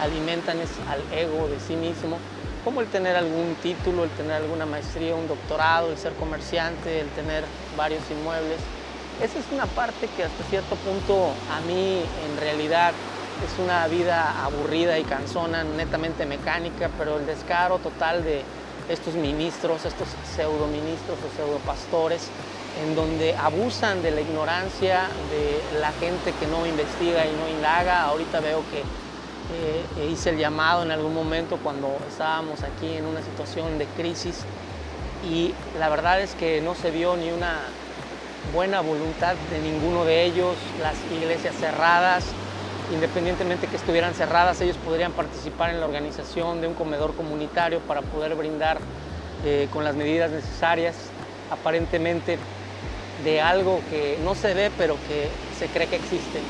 alimentan 0.00 0.60
es 0.60 0.70
al 0.88 1.02
ego 1.18 1.48
de 1.48 1.58
sí 1.58 1.74
mismo, 1.74 2.18
como 2.64 2.82
el 2.82 2.86
tener 2.86 3.16
algún 3.16 3.56
título, 3.62 4.04
el 4.04 4.10
tener 4.10 4.34
alguna 4.34 4.66
maestría, 4.66 5.14
un 5.14 5.26
doctorado, 5.26 5.90
el 5.90 5.98
ser 5.98 6.12
comerciante, 6.12 7.00
el 7.00 7.08
tener 7.08 7.42
varios 7.76 8.02
inmuebles. 8.10 8.60
Esa 9.20 9.38
es 9.38 9.46
una 9.52 9.66
parte 9.66 10.08
que 10.16 10.24
hasta 10.24 10.44
cierto 10.44 10.76
punto 10.76 11.32
a 11.50 11.60
mí 11.66 12.02
en 12.24 12.36
realidad 12.38 12.92
es 13.44 13.58
una 13.58 13.86
vida 13.88 14.44
aburrida 14.44 14.98
y 14.98 15.04
cansona, 15.04 15.64
netamente 15.64 16.26
mecánica, 16.26 16.90
pero 16.98 17.18
el 17.18 17.26
descaro 17.26 17.78
total 17.78 18.22
de 18.22 18.42
estos 18.88 19.14
ministros, 19.14 19.84
estos 19.84 20.08
pseudo 20.34 20.66
ministros 20.66 21.18
o 21.18 21.36
pseudo 21.36 21.58
pastores, 21.58 22.28
en 22.84 22.94
donde 22.94 23.36
abusan 23.36 24.02
de 24.02 24.10
la 24.10 24.20
ignorancia 24.20 25.02
de 25.30 25.80
la 25.80 25.92
gente 25.92 26.32
que 26.38 26.46
no 26.46 26.66
investiga 26.66 27.24
y 27.24 27.32
no 27.32 27.48
indaga. 27.48 28.02
Ahorita 28.02 28.40
veo 28.40 28.62
que 28.70 28.80
eh, 28.80 30.10
hice 30.10 30.30
el 30.30 30.38
llamado 30.38 30.82
en 30.82 30.90
algún 30.90 31.14
momento 31.14 31.58
cuando 31.62 31.96
estábamos 32.08 32.62
aquí 32.62 32.94
en 32.96 33.06
una 33.06 33.20
situación 33.22 33.78
de 33.78 33.86
crisis 33.86 34.44
y 35.28 35.52
la 35.78 35.88
verdad 35.88 36.20
es 36.20 36.34
que 36.34 36.60
no 36.60 36.74
se 36.74 36.90
vio 36.90 37.16
ni 37.16 37.30
una 37.30 37.58
buena 38.54 38.80
voluntad 38.80 39.34
de 39.50 39.58
ninguno 39.58 40.04
de 40.04 40.24
ellos, 40.24 40.56
las 40.80 40.96
iglesias 41.12 41.54
cerradas, 41.56 42.24
independientemente 42.92 43.66
que 43.66 43.76
estuvieran 43.76 44.14
cerradas, 44.14 44.60
ellos 44.60 44.76
podrían 44.84 45.12
participar 45.12 45.70
en 45.70 45.80
la 45.80 45.86
organización 45.86 46.60
de 46.60 46.66
un 46.66 46.74
comedor 46.74 47.14
comunitario 47.14 47.80
para 47.80 48.02
poder 48.02 48.34
brindar 48.34 48.78
eh, 49.44 49.68
con 49.72 49.84
las 49.84 49.94
medidas 49.94 50.30
necesarias, 50.30 50.96
aparentemente 51.50 52.38
de 53.24 53.40
algo 53.40 53.80
que 53.90 54.18
no 54.24 54.34
se 54.34 54.54
ve 54.54 54.70
pero 54.76 54.96
que 55.06 55.28
se 55.56 55.68
cree 55.68 55.86
que 55.86 55.96
existe. 55.96 56.40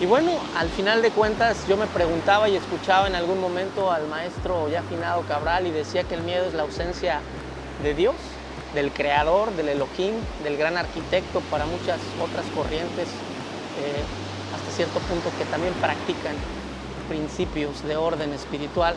Y 0.00 0.06
bueno, 0.06 0.30
al 0.56 0.68
final 0.68 1.02
de 1.02 1.10
cuentas 1.10 1.66
yo 1.66 1.76
me 1.76 1.86
preguntaba 1.88 2.48
y 2.48 2.54
escuchaba 2.54 3.08
en 3.08 3.16
algún 3.16 3.40
momento 3.40 3.90
al 3.90 4.06
maestro 4.06 4.68
ya 4.68 4.80
afinado 4.80 5.22
Cabral 5.22 5.66
y 5.66 5.72
decía 5.72 6.04
que 6.04 6.14
el 6.14 6.22
miedo 6.22 6.46
es 6.46 6.54
la 6.54 6.62
ausencia 6.62 7.20
de 7.82 7.94
Dios, 7.94 8.14
del 8.74 8.92
creador, 8.92 9.50
del 9.56 9.70
Elohim, 9.70 10.14
del 10.44 10.56
gran 10.56 10.76
arquitecto 10.76 11.40
para 11.50 11.66
muchas 11.66 12.00
otras 12.20 12.46
corrientes, 12.54 13.08
eh, 13.80 14.04
cierto 14.78 15.00
punto 15.00 15.28
que 15.36 15.44
también 15.46 15.74
practican 15.74 16.36
principios 17.08 17.82
de 17.82 17.96
orden 17.96 18.32
espiritual. 18.32 18.94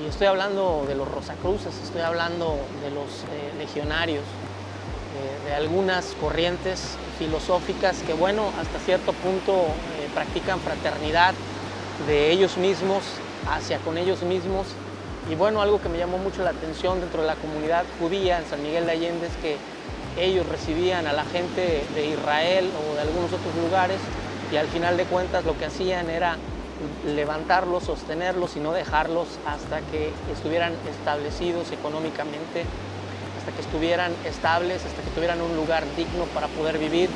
Y 0.00 0.08
estoy 0.08 0.28
hablando 0.28 0.86
de 0.88 0.94
los 0.94 1.06
Rosacruces, 1.06 1.74
estoy 1.84 2.00
hablando 2.00 2.56
de 2.82 2.90
los 2.90 3.04
eh, 3.28 3.52
legionarios, 3.58 4.22
eh, 4.24 5.48
de 5.50 5.54
algunas 5.56 6.06
corrientes 6.22 6.96
filosóficas 7.18 7.98
que, 8.06 8.14
bueno, 8.14 8.48
hasta 8.58 8.78
cierto 8.78 9.12
punto 9.12 9.52
eh, 9.52 10.08
practican 10.14 10.58
fraternidad 10.60 11.34
de 12.08 12.30
ellos 12.30 12.56
mismos 12.56 13.04
hacia 13.46 13.76
con 13.80 13.98
ellos 13.98 14.22
mismos. 14.22 14.68
Y 15.30 15.34
bueno, 15.34 15.60
algo 15.60 15.82
que 15.82 15.90
me 15.90 15.98
llamó 15.98 16.16
mucho 16.16 16.42
la 16.42 16.50
atención 16.50 17.00
dentro 17.00 17.20
de 17.20 17.26
la 17.26 17.34
comunidad 17.34 17.84
judía 18.00 18.38
en 18.38 18.46
San 18.46 18.62
Miguel 18.62 18.86
de 18.86 18.92
Allende 18.92 19.26
es 19.26 19.36
que 19.42 19.58
ellos 20.18 20.46
recibían 20.48 21.06
a 21.06 21.12
la 21.12 21.26
gente 21.26 21.84
de 21.94 22.06
Israel 22.06 22.70
o 22.72 22.94
de 22.94 23.02
algunos 23.02 23.30
otros 23.34 23.54
lugares 23.62 23.98
y 24.50 24.56
al 24.56 24.68
final 24.68 24.96
de 24.96 25.04
cuentas 25.04 25.44
lo 25.44 25.56
que 25.58 25.66
hacían 25.66 26.10
era 26.10 26.36
levantarlos, 27.06 27.84
sostenerlos 27.84 28.56
y 28.56 28.60
no 28.60 28.72
dejarlos 28.72 29.38
hasta 29.46 29.80
que 29.80 30.10
estuvieran 30.32 30.72
establecidos 30.88 31.70
económicamente, 31.72 32.64
hasta 33.38 33.52
que 33.52 33.60
estuvieran 33.60 34.12
estables, 34.24 34.84
hasta 34.84 35.02
que 35.02 35.10
tuvieran 35.10 35.40
un 35.40 35.56
lugar 35.56 35.84
digno 35.96 36.24
para 36.34 36.48
poder 36.48 36.78
vivir. 36.78 37.08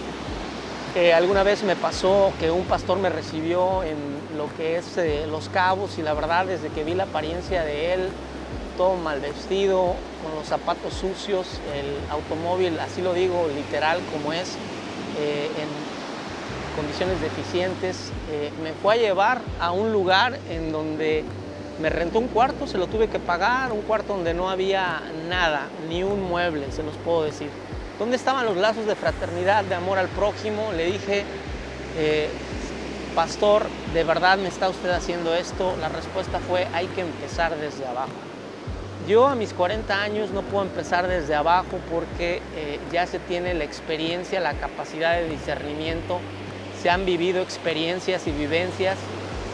Eh, 0.94 1.12
alguna 1.12 1.42
vez 1.42 1.62
me 1.64 1.76
pasó 1.76 2.32
que 2.40 2.50
un 2.50 2.64
pastor 2.64 2.99
me 2.99 3.11
recibió 3.11 3.82
en 3.82 3.97
lo 4.37 4.49
que 4.56 4.78
es 4.78 4.97
eh, 4.97 5.26
Los 5.30 5.49
Cabos 5.49 5.99
y 5.99 6.02
la 6.02 6.14
verdad 6.14 6.47
desde 6.47 6.70
que 6.70 6.82
vi 6.82 6.94
la 6.94 7.04
apariencia 7.04 7.62
de 7.62 7.92
él, 7.92 8.08
todo 8.76 8.94
mal 8.94 9.20
vestido, 9.20 9.94
con 10.23 10.35
los 10.35 10.47
zapatos 10.47 10.94
sucios, 10.94 11.61
el 11.76 11.94
automóvil, 12.11 12.78
así 12.80 13.02
lo 13.02 13.12
digo 13.12 13.49
literal 13.49 14.00
como 14.12 14.32
es, 14.32 14.56
eh, 15.18 15.50
en 15.56 15.98
condiciones 16.71 17.21
deficientes, 17.21 18.13
eh, 18.31 18.51
me 18.63 18.73
fue 18.73 18.95
a 18.95 18.97
llevar 18.97 19.41
a 19.61 19.73
un 19.73 19.93
lugar 19.93 20.39
en 20.51 20.73
donde 20.73 21.25
me 21.81 21.91
rentó 21.91 22.19
un 22.19 22.29
cuarto, 22.29 22.67
se 22.67 22.79
lo 22.79 22.87
tuve 22.87 23.09
que 23.09 23.19
pagar, 23.19 23.73
un 23.73 23.83
cuarto 23.83 24.15
donde 24.15 24.35
no 24.35 24.51
había 24.51 25.01
nada, 25.29 25.69
ni 25.89 26.03
un 26.03 26.23
mueble, 26.23 26.71
se 26.73 26.83
los 26.83 26.95
puedo 26.97 27.25
decir. 27.25 27.51
¿Dónde 27.99 28.17
estaban 28.17 28.47
los 28.47 28.57
lazos 28.57 28.87
de 28.87 28.95
fraternidad, 28.95 29.65
de 29.65 29.75
amor 29.75 29.99
al 29.99 30.09
prójimo? 30.09 30.73
Le 30.73 30.87
dije, 30.87 31.25
eh, 31.97 32.29
pastor, 33.15 33.67
¿de 33.93 34.05
verdad 34.05 34.39
me 34.39 34.49
está 34.49 34.69
usted 34.69 34.91
haciendo 34.91 35.35
esto? 35.35 35.75
La 35.81 35.89
respuesta 35.89 36.39
fue, 36.39 36.67
hay 36.73 36.87
que 36.89 37.01
empezar 37.01 37.57
desde 37.57 37.87
abajo. 37.87 38.13
Yo 39.09 39.27
a 39.27 39.35
mis 39.35 39.55
40 39.55 40.03
años 40.03 40.31
no 40.31 40.43
puedo 40.43 40.65
empezar 40.65 41.09
desde 41.09 41.35
abajo 41.35 41.79
porque 41.91 42.43
eh, 42.55 42.79
ya 42.93 43.07
se 43.07 43.19
tiene 43.19 43.55
la 43.55 43.65
experiencia, 43.65 44.39
la 44.39 44.55
capacidad 44.55 45.17
de 45.17 45.29
discernimiento 45.29 46.21
se 46.80 46.90
han 46.90 47.04
vivido 47.04 47.42
experiencias 47.42 48.26
y 48.26 48.30
vivencias 48.30 48.99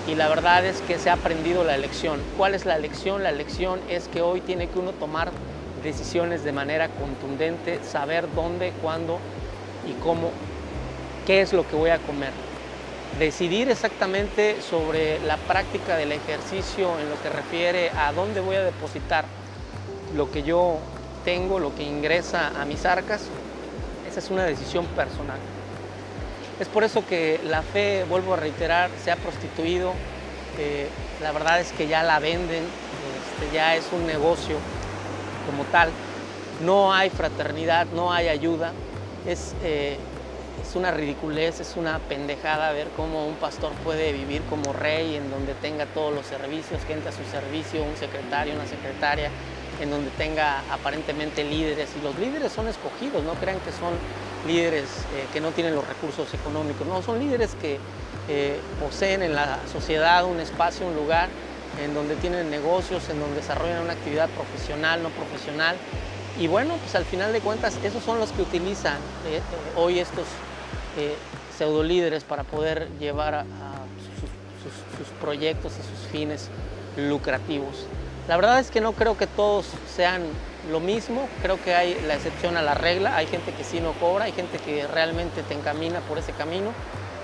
y 0.06 0.14
la 0.14 0.28
verdad 0.28 0.66
es 0.66 0.82
que 0.82 0.98
se 0.98 1.08
ha 1.08 1.14
aprendido 1.14 1.64
la 1.64 1.78
lección. 1.78 2.20
¿Cuál 2.36 2.54
es 2.54 2.66
la 2.66 2.76
lección? 2.78 3.22
La 3.22 3.32
lección 3.32 3.80
es 3.88 4.08
que 4.08 4.20
hoy 4.20 4.40
tiene 4.40 4.68
que 4.68 4.78
uno 4.78 4.92
tomar 4.92 5.30
decisiones 5.82 6.44
de 6.44 6.52
manera 6.52 6.88
contundente, 6.88 7.80
saber 7.82 8.26
dónde, 8.34 8.72
cuándo 8.82 9.18
y 9.88 9.92
cómo, 10.02 10.30
qué 11.26 11.40
es 11.40 11.52
lo 11.54 11.66
que 11.66 11.76
voy 11.76 11.90
a 11.90 11.98
comer. 11.98 12.32
Decidir 13.18 13.70
exactamente 13.70 14.56
sobre 14.60 15.18
la 15.20 15.36
práctica 15.38 15.96
del 15.96 16.12
ejercicio 16.12 16.98
en 16.98 17.08
lo 17.08 17.20
que 17.22 17.30
refiere 17.30 17.90
a 17.90 18.12
dónde 18.12 18.40
voy 18.40 18.56
a 18.56 18.64
depositar 18.64 19.24
lo 20.14 20.30
que 20.30 20.42
yo 20.42 20.76
tengo, 21.24 21.58
lo 21.58 21.74
que 21.74 21.84
ingresa 21.84 22.48
a 22.60 22.64
mis 22.66 22.84
arcas, 22.84 23.28
esa 24.10 24.20
es 24.20 24.30
una 24.30 24.44
decisión 24.44 24.84
personal. 24.86 25.38
Es 26.61 26.68
por 26.68 26.84
eso 26.84 27.04
que 27.06 27.40
la 27.44 27.62
fe, 27.62 28.04
vuelvo 28.08 28.34
a 28.34 28.37
reiterar, 28.37 28.90
se 29.02 29.11
ha 29.11 29.16
prostituido. 29.16 29.92
La 31.20 31.32
verdad 31.32 31.61
es 31.61 31.73
que 31.73 31.88
ya 31.88 32.04
la 32.04 32.20
venden, 32.20 32.62
este, 32.62 33.54
ya 33.54 33.75
es 33.75 33.84
un 33.92 34.06
negocio 34.06 34.56
como 35.46 35.64
tal. 35.64 35.90
No 36.64 36.92
hay 36.92 37.11
fraternidad, 37.11 37.87
no 37.94 38.12
hay 38.12 38.28
ayuda. 38.28 38.73
Es, 39.26 39.54
eh, 39.64 39.96
es 40.62 40.76
una 40.76 40.92
ridiculez, 40.92 41.58
es 41.58 41.75
una 41.76 41.99
pendejada 41.99 42.70
ver 42.70 42.88
cómo 42.96 43.26
un 43.26 43.34
pastor 43.34 43.73
puede 43.82 44.12
vivir 44.12 44.42
como 44.42 44.73
rey 44.73 45.16
en 45.16 45.30
donde 45.30 45.54
tenga 45.54 45.87
todos 45.87 46.14
los 46.14 46.25
servicios, 46.26 46.82
que 46.87 46.92
entre 46.92 47.08
a 47.08 47.12
su 47.12 47.25
servicio 47.25 47.82
un 47.82 47.96
secretario, 47.96 48.54
una 48.54 48.66
secretaria, 48.66 49.30
en 49.80 49.90
donde 49.90 50.11
tenga 50.11 50.62
aparentemente 50.70 51.42
líderes. 51.42 51.88
Y 52.00 52.04
los 52.04 52.16
líderes 52.16 52.52
son 52.52 52.68
escogidos, 52.68 53.25
no 53.25 53.34
crean 53.34 53.58
que 53.58 53.73
son 53.73 53.94
líderes 54.46 54.84
eh, 55.14 55.26
que 55.32 55.40
no 55.40 55.50
tienen 55.50 55.74
los 55.74 55.86
recursos 55.86 56.32
económicos, 56.34 56.86
no, 56.86 57.02
son 57.02 57.18
líderes 57.18 57.54
que 57.60 57.78
eh, 58.28 58.58
poseen 58.80 59.22
en 59.22 59.34
la 59.34 59.58
sociedad 59.72 60.24
un 60.24 60.40
espacio, 60.40 60.86
un 60.86 60.94
lugar 60.94 61.28
en 61.82 61.94
donde 61.94 62.16
tienen 62.16 62.50
negocios, 62.50 63.08
en 63.10 63.20
donde 63.20 63.36
desarrollan 63.36 63.82
una 63.82 63.92
actividad 63.92 64.28
profesional, 64.30 65.02
no 65.02 65.08
profesional. 65.10 65.76
Y 66.38 66.46
bueno, 66.46 66.76
pues 66.76 66.94
al 66.94 67.04
final 67.04 67.32
de 67.32 67.40
cuentas, 67.40 67.78
esos 67.84 68.02
son 68.02 68.18
los 68.18 68.32
que 68.32 68.42
utilizan 68.42 68.98
eh, 69.26 69.40
hoy 69.76 69.98
estos 69.98 70.26
pseudo 71.56 71.82
líderes 71.82 72.22
para 72.22 72.44
poder 72.44 72.88
llevar 73.00 73.34
a, 73.34 73.44
sus 74.96 75.08
proyectos 75.20 75.72
y 75.72 75.82
sus 75.82 76.08
fines 76.10 76.48
lucrativos. 76.96 77.86
La 78.28 78.36
verdad 78.36 78.58
es 78.60 78.70
que 78.70 78.80
no 78.80 78.92
creo 78.92 79.18
que 79.18 79.26
todos 79.26 79.66
sean 79.94 80.22
lo 80.71 80.80
mismo, 80.80 81.28
creo 81.42 81.62
que 81.62 81.75
hay 81.75 82.00
la 82.06 82.14
excepción 82.14 82.56
a 82.56 82.62
la 82.62 82.75
regla, 82.75 83.16
hay 83.16 83.26
gente 83.26 83.52
que 83.52 83.64
sí 83.64 83.80
no 83.80 83.92
cobra, 83.92 84.25
hay 84.25 84.33
gente 84.33 84.59
que 84.59 84.87
realmente 84.87 85.42
te 85.42 85.54
encamina 85.54 86.00
por 86.00 86.18
ese 86.18 86.33
camino. 86.33 86.73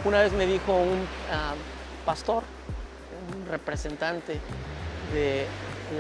Una 0.05 0.21
vez 0.21 0.33
me 0.33 0.47
dijo 0.47 0.75
un 0.75 1.07
ah, 1.33 1.55
pastor, 2.05 2.43
un 3.35 3.47
representante 3.51 4.41
de 5.13 5.47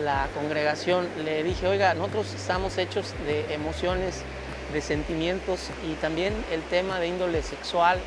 la 0.04 0.28
congregación, 0.34 1.08
le 1.24 1.42
dije, 1.42 1.66
oiga, 1.66 1.94
nosotros 1.94 2.32
estamos 2.34 2.78
hechos 2.78 3.12
de 3.26 3.52
emociones, 3.52 4.22
de 4.72 4.80
sentimientos 4.80 5.68
y 5.90 5.94
también 5.94 6.32
el 6.52 6.62
tema 6.62 7.00
de 7.00 7.08
índole 7.08 7.42
sexual 7.42 7.98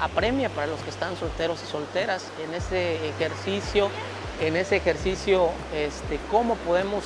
apremia 0.00 0.48
para 0.50 0.66
los 0.66 0.80
que 0.80 0.90
están 0.90 1.16
solteros 1.16 1.62
y 1.62 1.66
solteras 1.66 2.26
en 2.44 2.54
ese 2.54 3.08
ejercicio, 3.08 3.90
en 4.40 4.56
ese 4.56 4.76
ejercicio, 4.76 5.50
este, 5.74 6.18
cómo 6.30 6.56
podemos 6.56 7.04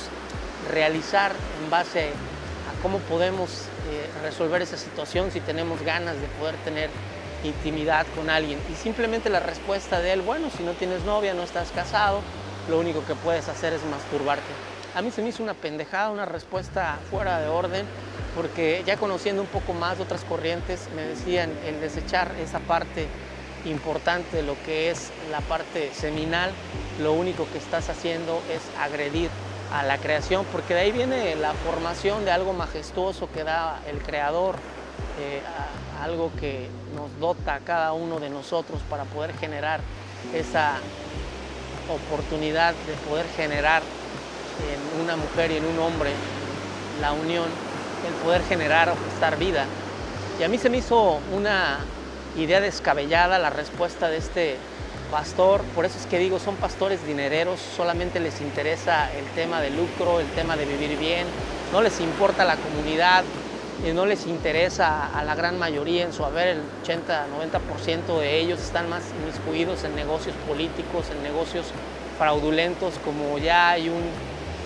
realizar 0.71 1.31
en 1.63 1.69
base 1.69 2.09
a 2.09 2.81
cómo 2.81 2.99
podemos 2.99 3.49
eh, 3.89 4.09
resolver 4.23 4.61
esa 4.61 4.77
situación 4.77 5.31
si 5.31 5.39
tenemos 5.39 5.81
ganas 5.83 6.19
de 6.19 6.27
poder 6.39 6.55
tener 6.63 6.89
intimidad 7.43 8.05
con 8.15 8.29
alguien. 8.29 8.59
Y 8.71 8.75
simplemente 8.75 9.29
la 9.29 9.39
respuesta 9.39 9.99
de 9.99 10.13
él, 10.13 10.21
bueno, 10.21 10.49
si 10.49 10.63
no 10.63 10.71
tienes 10.73 11.03
novia, 11.03 11.33
no 11.33 11.43
estás 11.43 11.71
casado, 11.71 12.21
lo 12.69 12.79
único 12.79 13.05
que 13.05 13.15
puedes 13.15 13.47
hacer 13.47 13.73
es 13.73 13.83
masturbarte. 13.85 14.43
A 14.95 15.01
mí 15.01 15.11
se 15.11 15.21
me 15.21 15.29
hizo 15.29 15.43
una 15.43 15.53
pendejada, 15.53 16.09
una 16.09 16.25
respuesta 16.25 16.97
fuera 17.09 17.39
de 17.39 17.47
orden, 17.47 17.85
porque 18.35 18.81
ya 18.85 18.97
conociendo 18.97 19.41
un 19.41 19.47
poco 19.47 19.73
más 19.73 19.97
de 19.97 20.03
otras 20.03 20.23
corrientes, 20.23 20.87
me 20.95 21.03
decían 21.03 21.51
el 21.65 21.79
desechar 21.81 22.31
esa 22.41 22.59
parte 22.59 23.07
importante 23.65 24.37
de 24.37 24.43
lo 24.43 24.55
que 24.65 24.89
es 24.89 25.11
la 25.31 25.41
parte 25.41 25.91
seminal, 25.93 26.51
lo 27.01 27.13
único 27.13 27.45
que 27.51 27.57
estás 27.57 27.89
haciendo 27.89 28.41
es 28.49 28.61
agredir 28.79 29.29
a 29.71 29.83
la 29.83 29.97
creación, 29.97 30.45
porque 30.51 30.73
de 30.73 30.81
ahí 30.81 30.91
viene 30.91 31.35
la 31.35 31.53
formación 31.53 32.25
de 32.25 32.31
algo 32.31 32.53
majestuoso 32.53 33.29
que 33.31 33.43
da 33.43 33.79
el 33.89 33.97
Creador, 33.99 34.55
eh, 35.19 35.41
algo 36.03 36.31
que 36.39 36.69
nos 36.95 37.19
dota 37.19 37.55
a 37.55 37.59
cada 37.59 37.93
uno 37.93 38.19
de 38.19 38.29
nosotros 38.29 38.81
para 38.89 39.03
poder 39.05 39.33
generar 39.37 39.79
esa 40.33 40.73
oportunidad 41.89 42.73
de 42.73 42.93
poder 43.09 43.25
generar 43.35 43.81
en 44.61 45.03
una 45.03 45.15
mujer 45.15 45.51
y 45.51 45.57
en 45.57 45.65
un 45.65 45.79
hombre 45.79 46.11
la 47.01 47.11
unión, 47.11 47.45
el 48.07 48.13
poder 48.23 48.41
generar 48.43 48.89
o 48.89 48.95
vida. 49.37 49.65
Y 50.39 50.43
a 50.43 50.49
mí 50.49 50.57
se 50.57 50.69
me 50.69 50.77
hizo 50.77 51.19
una 51.33 51.79
idea 52.37 52.59
descabellada 52.59 53.39
la 53.39 53.49
respuesta 53.49 54.09
de 54.09 54.17
este 54.17 54.57
pastor, 55.15 55.61
por 55.73 55.85
eso 55.85 55.97
es 55.97 56.07
que 56.07 56.19
digo, 56.19 56.39
son 56.39 56.57
pastores 56.57 57.07
dinereros, 57.07 57.61
solamente 57.61 58.19
les 58.19 58.41
interesa 58.41 59.09
el 59.13 59.23
tema 59.27 59.61
de 59.61 59.69
lucro, 59.69 60.19
el 60.19 60.27
tema 60.31 60.57
de 60.57 60.65
vivir 60.65 60.99
bien, 60.99 61.25
no 61.71 61.81
les 61.81 62.01
importa 62.01 62.43
la 62.43 62.57
comunidad, 62.57 63.23
y 63.87 63.93
no 63.93 64.05
les 64.05 64.27
interesa 64.27 65.07
a 65.17 65.23
la 65.23 65.33
gran 65.33 65.57
mayoría, 65.57 66.03
en 66.03 66.11
su 66.11 66.25
haber 66.25 66.49
el 66.49 66.61
80-90% 66.83 68.19
de 68.19 68.41
ellos 68.41 68.59
están 68.59 68.89
más 68.89 69.03
inmiscuidos 69.21 69.85
en 69.85 69.95
negocios 69.95 70.35
políticos, 70.45 71.05
en 71.09 71.23
negocios 71.23 71.67
fraudulentos, 72.17 72.95
como 73.05 73.37
ya 73.37 73.69
hay 73.69 73.87
un 73.87 74.03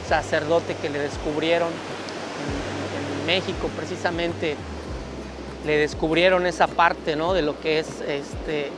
sacerdote 0.07 0.73
que 0.81 0.89
le 0.89 0.97
descubrieron 0.97 1.69
en, 1.69 3.21
en 3.21 3.25
México 3.27 3.69
precisamente, 3.77 4.55
le 5.67 5.77
descubrieron 5.77 6.47
esa 6.47 6.65
parte 6.65 7.15
¿no? 7.15 7.33
de 7.33 7.43
lo 7.43 7.59
que 7.59 7.77
es 7.77 8.01
este, 8.01 8.71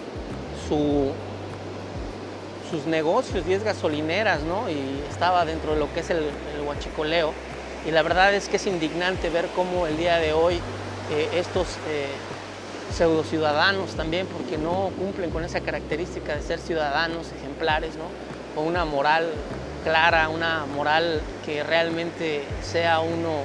su 0.68 1.14
sus 2.72 2.86
negocios, 2.86 3.46
10 3.46 3.64
gasolineras, 3.64 4.42
¿no? 4.42 4.70
Y 4.70 5.04
estaba 5.10 5.46
dentro 5.46 5.74
de 5.74 5.80
lo 5.80 5.94
que 5.94 6.00
es 6.00 6.10
el, 6.10 6.24
huachicoleo. 6.66 7.34
Y 7.86 7.92
la 7.92 8.02
verdad 8.02 8.34
es 8.34 8.48
que 8.48 8.56
es 8.56 8.66
indignante 8.66 9.30
ver 9.30 9.48
cómo 9.56 9.88
el 9.88 9.98
día 9.98 10.18
de 10.18 10.34
hoy 10.34 10.56
eh, 11.12 11.30
estos 11.34 11.68
eh, 11.90 12.08
pseudo 12.96 13.24
ciudadanos 13.24 13.96
también, 13.96 14.26
porque 14.28 14.58
no 14.58 14.92
cumplen 14.98 15.30
con 15.32 15.44
esa 15.44 15.60
característica 15.62 16.36
de 16.36 16.42
ser 16.42 16.60
ciudadanos 16.60 17.28
ejemplares, 17.38 17.96
¿no? 17.96 18.06
Con 18.56 18.68
una 18.68 18.86
moral 18.86 19.30
clara, 19.84 20.30
una 20.30 20.66
moral 20.66 21.22
que 21.46 21.64
realmente 21.64 22.44
sea 22.62 23.00
uno 23.00 23.44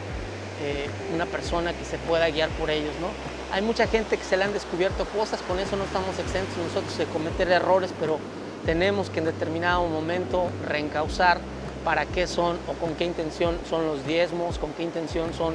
eh, 0.63 0.89
una 1.15 1.27
persona 1.27 1.75
que 1.75 1.85
se 1.85 1.99
pueda 1.99 2.31
guiar 2.31 2.49
por 2.51 2.71
ellos, 2.71 2.95
¿no? 2.99 3.09
Hay 3.55 3.61
mucha 3.61 3.87
gente 3.87 4.17
que 4.17 4.25
se 4.25 4.39
le 4.39 4.45
han 4.45 4.55
descubierto 4.55 5.05
cosas, 5.05 5.43
con 5.43 5.59
eso 5.59 5.77
no 5.77 5.85
estamos 5.85 6.19
exentos 6.19 6.57
nosotros 6.57 6.97
de 6.97 7.05
cometer 7.05 7.51
errores, 7.51 7.91
pero 8.01 8.19
tenemos 8.67 9.09
que 9.09 9.21
en 9.21 9.25
determinado 9.25 9.87
momento 9.87 10.49
reencauzar 10.67 11.39
para 11.85 12.05
qué 12.05 12.27
son 12.27 12.59
o 12.67 12.73
con 12.73 12.95
qué 12.97 13.05
intención 13.05 13.57
son 13.71 13.87
los 13.87 14.05
diezmos, 14.05 14.59
con 14.59 14.73
qué 14.73 14.83
intención 14.83 15.33
son, 15.33 15.55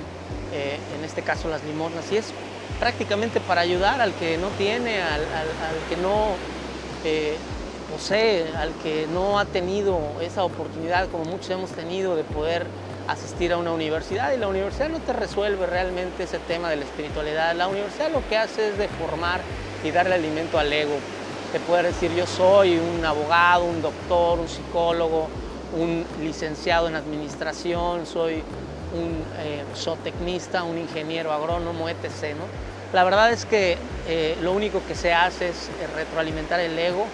eh, 0.54 0.78
en 0.98 1.04
este 1.04 1.22
caso, 1.22 1.50
las 1.50 1.62
limosnas. 1.66 2.10
Y 2.10 2.18
es 2.18 2.28
prácticamente 2.80 3.42
para 3.42 3.62
ayudar 3.62 4.00
al 4.00 4.14
que 4.14 4.38
no 4.38 4.48
tiene, 4.58 5.02
al, 5.02 5.22
que 5.90 5.98
no 5.98 6.36
eh, 7.04 7.36
posee, 7.92 8.48
al 8.56 8.72
que 8.82 9.08
no 9.14 9.38
ha 9.38 9.46
tenido 9.46 10.00
esa 10.22 10.46
oportunidad 10.46 11.10
como 11.10 11.26
muchos 11.26 11.50
hemos 11.50 11.72
tenido 11.72 12.16
de 12.16 12.24
poder 12.24 12.66
asistir 13.10 13.52
a 13.52 13.58
una 13.58 13.74
universidad 13.74 14.32
y 14.32 14.38
la 14.38 14.48
universidad 14.48 14.88
no 14.88 15.00
te 15.00 15.12
resuelve 15.12 15.66
realmente 15.66 16.24
ese 16.24 16.40
tema 16.40 16.70
de 16.70 16.78
la 16.78 16.86
espiritualidad. 16.86 17.54
La 17.56 17.68
universidad 17.68 18.10
lo 18.10 18.26
que 18.30 18.38
hace 18.38 18.70
es 18.70 18.78
deformar 18.78 19.42
y 19.84 19.92
darle 19.92 20.16
alimento 20.16 20.58
al 20.58 20.72
ego. 20.72 20.96
Te 21.52 21.60
puede 21.60 21.84
decir 21.84 22.12
yo 22.16 22.26
soy 22.26 22.78
un 22.78 23.04
abogado, 23.04 23.66
un 23.66 23.82
doctor, 23.82 24.40
un 24.40 24.48
psicólogo, 24.48 25.28
un 25.78 26.06
licenciado 26.22 26.88
en 26.88 26.96
administración, 26.96 28.06
soy 28.06 28.42
un 28.94 29.22
eh, 29.40 29.64
zootecnista, 29.76 30.64
un 30.64 30.78
ingeniero 30.78 31.34
agrónomo, 31.34 31.90
etc. 31.90 32.36
¿no? 32.38 32.46
La 32.94 33.04
verdad 33.04 33.32
es 33.32 33.46
que 33.46 33.78
eh, 34.08 34.38
lo 34.42 34.54
único 34.54 34.82
que 34.88 34.96
se 34.96 35.14
hace 35.14 35.50
es 35.50 35.70
retroalimentar 35.96 36.62
el 36.62 36.80
ego, 36.80 37.06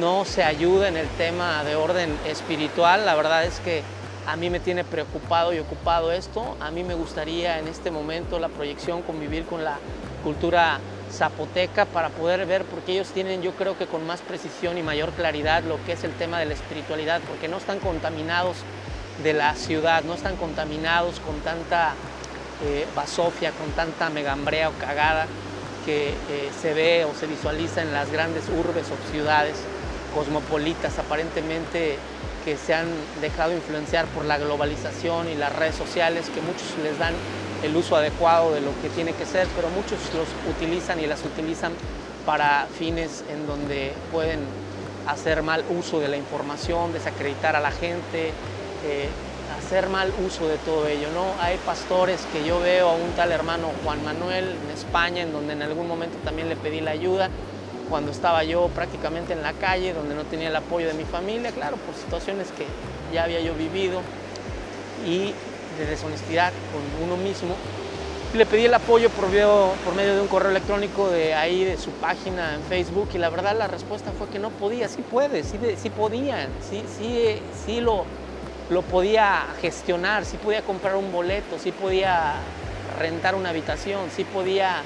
no 0.00 0.24
se 0.24 0.42
ayuda 0.42 0.88
en 0.88 0.96
el 0.96 1.08
tema 1.18 1.62
de 1.64 1.76
orden 1.76 2.16
espiritual. 2.26 3.04
La 3.04 3.14
verdad 3.14 3.44
es 3.44 3.60
que 3.60 3.82
a 4.26 4.36
mí 4.36 4.48
me 4.48 4.60
tiene 4.60 4.84
preocupado 4.84 5.52
y 5.52 5.58
ocupado 5.58 6.10
esto. 6.10 6.56
A 6.60 6.70
mí 6.70 6.84
me 6.84 6.94
gustaría 6.94 7.58
en 7.58 7.68
este 7.68 7.90
momento 7.90 8.38
la 8.38 8.48
proyección 8.48 9.02
convivir 9.02 9.44
con 9.44 9.62
la 9.62 9.78
cultura 10.22 10.80
zapoteca 11.14 11.86
para 11.86 12.10
poder 12.10 12.44
ver, 12.46 12.64
porque 12.64 12.92
ellos 12.92 13.08
tienen 13.08 13.40
yo 13.40 13.52
creo 13.52 13.78
que 13.78 13.86
con 13.86 14.06
más 14.06 14.20
precisión 14.20 14.76
y 14.76 14.82
mayor 14.82 15.12
claridad 15.12 15.62
lo 15.62 15.82
que 15.84 15.92
es 15.92 16.04
el 16.04 16.12
tema 16.12 16.38
de 16.38 16.46
la 16.46 16.54
espiritualidad, 16.54 17.20
porque 17.28 17.48
no 17.48 17.58
están 17.58 17.78
contaminados 17.78 18.56
de 19.22 19.32
la 19.32 19.54
ciudad, 19.54 20.02
no 20.04 20.14
están 20.14 20.36
contaminados 20.36 21.20
con 21.20 21.38
tanta 21.40 21.94
eh, 22.64 22.86
basofia, 22.96 23.52
con 23.52 23.70
tanta 23.72 24.10
megambrea 24.10 24.68
o 24.68 24.72
cagada 24.72 25.26
que 25.86 26.08
eh, 26.08 26.50
se 26.60 26.74
ve 26.74 27.04
o 27.04 27.14
se 27.14 27.26
visualiza 27.26 27.82
en 27.82 27.92
las 27.92 28.10
grandes 28.10 28.44
urbes 28.48 28.86
o 28.90 29.10
ciudades 29.12 29.54
cosmopolitas, 30.14 30.98
aparentemente 30.98 31.96
que 32.44 32.56
se 32.56 32.74
han 32.74 32.86
dejado 33.20 33.52
influenciar 33.52 34.06
por 34.06 34.24
la 34.24 34.38
globalización 34.38 35.28
y 35.30 35.34
las 35.34 35.54
redes 35.54 35.74
sociales, 35.74 36.30
que 36.34 36.40
muchos 36.40 36.76
les 36.82 36.98
dan 36.98 37.14
el 37.64 37.76
uso 37.76 37.96
adecuado 37.96 38.52
de 38.52 38.60
lo 38.60 38.70
que 38.82 38.90
tiene 38.90 39.12
que 39.12 39.24
ser, 39.24 39.48
pero 39.56 39.68
muchos 39.70 39.98
los 40.14 40.28
utilizan 40.54 41.00
y 41.00 41.06
las 41.06 41.24
utilizan 41.24 41.72
para 42.26 42.66
fines 42.78 43.24
en 43.32 43.46
donde 43.46 43.92
pueden 44.12 44.40
hacer 45.06 45.42
mal 45.42 45.64
uso 45.70 45.98
de 46.00 46.08
la 46.08 46.16
información, 46.16 46.92
desacreditar 46.92 47.56
a 47.56 47.60
la 47.60 47.70
gente, 47.70 48.28
eh, 48.86 49.08
hacer 49.58 49.88
mal 49.88 50.12
uso 50.26 50.46
de 50.46 50.56
todo 50.58 50.86
ello. 50.86 51.08
¿no? 51.14 51.24
Hay 51.42 51.56
pastores 51.58 52.26
que 52.32 52.44
yo 52.44 52.60
veo 52.60 52.90
a 52.90 52.94
un 52.94 53.10
tal 53.12 53.32
hermano 53.32 53.70
Juan 53.82 54.04
Manuel 54.04 54.44
en 54.44 54.70
España, 54.70 55.22
en 55.22 55.32
donde 55.32 55.54
en 55.54 55.62
algún 55.62 55.88
momento 55.88 56.18
también 56.24 56.48
le 56.48 56.56
pedí 56.56 56.80
la 56.80 56.90
ayuda, 56.90 57.30
cuando 57.88 58.10
estaba 58.10 58.44
yo 58.44 58.68
prácticamente 58.74 59.32
en 59.32 59.42
la 59.42 59.52
calle, 59.52 59.92
donde 59.92 60.14
no 60.14 60.24
tenía 60.24 60.48
el 60.48 60.56
apoyo 60.56 60.86
de 60.86 60.94
mi 60.94 61.04
familia, 61.04 61.50
claro, 61.52 61.76
por 61.76 61.94
situaciones 61.94 62.48
que 62.52 62.66
ya 63.14 63.24
había 63.24 63.40
yo 63.40 63.54
vivido 63.54 64.00
y 65.06 65.34
de 65.78 65.86
deshonestidad 65.86 66.52
con 66.72 67.06
uno 67.06 67.16
mismo. 67.16 67.54
Le 68.34 68.46
pedí 68.46 68.64
el 68.64 68.74
apoyo 68.74 69.10
por, 69.10 69.26
por 69.84 69.94
medio 69.94 70.16
de 70.16 70.20
un 70.20 70.26
correo 70.26 70.50
electrónico 70.50 71.08
de 71.08 71.34
ahí, 71.34 71.64
de 71.64 71.76
su 71.76 71.90
página 71.92 72.54
en 72.54 72.62
Facebook, 72.62 73.08
y 73.14 73.18
la 73.18 73.30
verdad 73.30 73.56
la 73.56 73.68
respuesta 73.68 74.10
fue 74.18 74.28
que 74.28 74.40
no 74.40 74.50
podía, 74.50 74.88
sí 74.88 75.02
puede, 75.02 75.44
sí, 75.44 75.58
sí 75.76 75.90
podían, 75.90 76.48
sí, 76.68 76.82
sí, 76.98 77.40
sí 77.64 77.80
lo, 77.80 78.04
lo 78.70 78.82
podía 78.82 79.46
gestionar, 79.60 80.24
sí 80.24 80.36
podía 80.36 80.62
comprar 80.62 80.96
un 80.96 81.12
boleto, 81.12 81.58
sí 81.60 81.70
podía 81.70 82.34
rentar 82.98 83.36
una 83.36 83.50
habitación, 83.50 84.10
sí 84.10 84.24
podía 84.24 84.82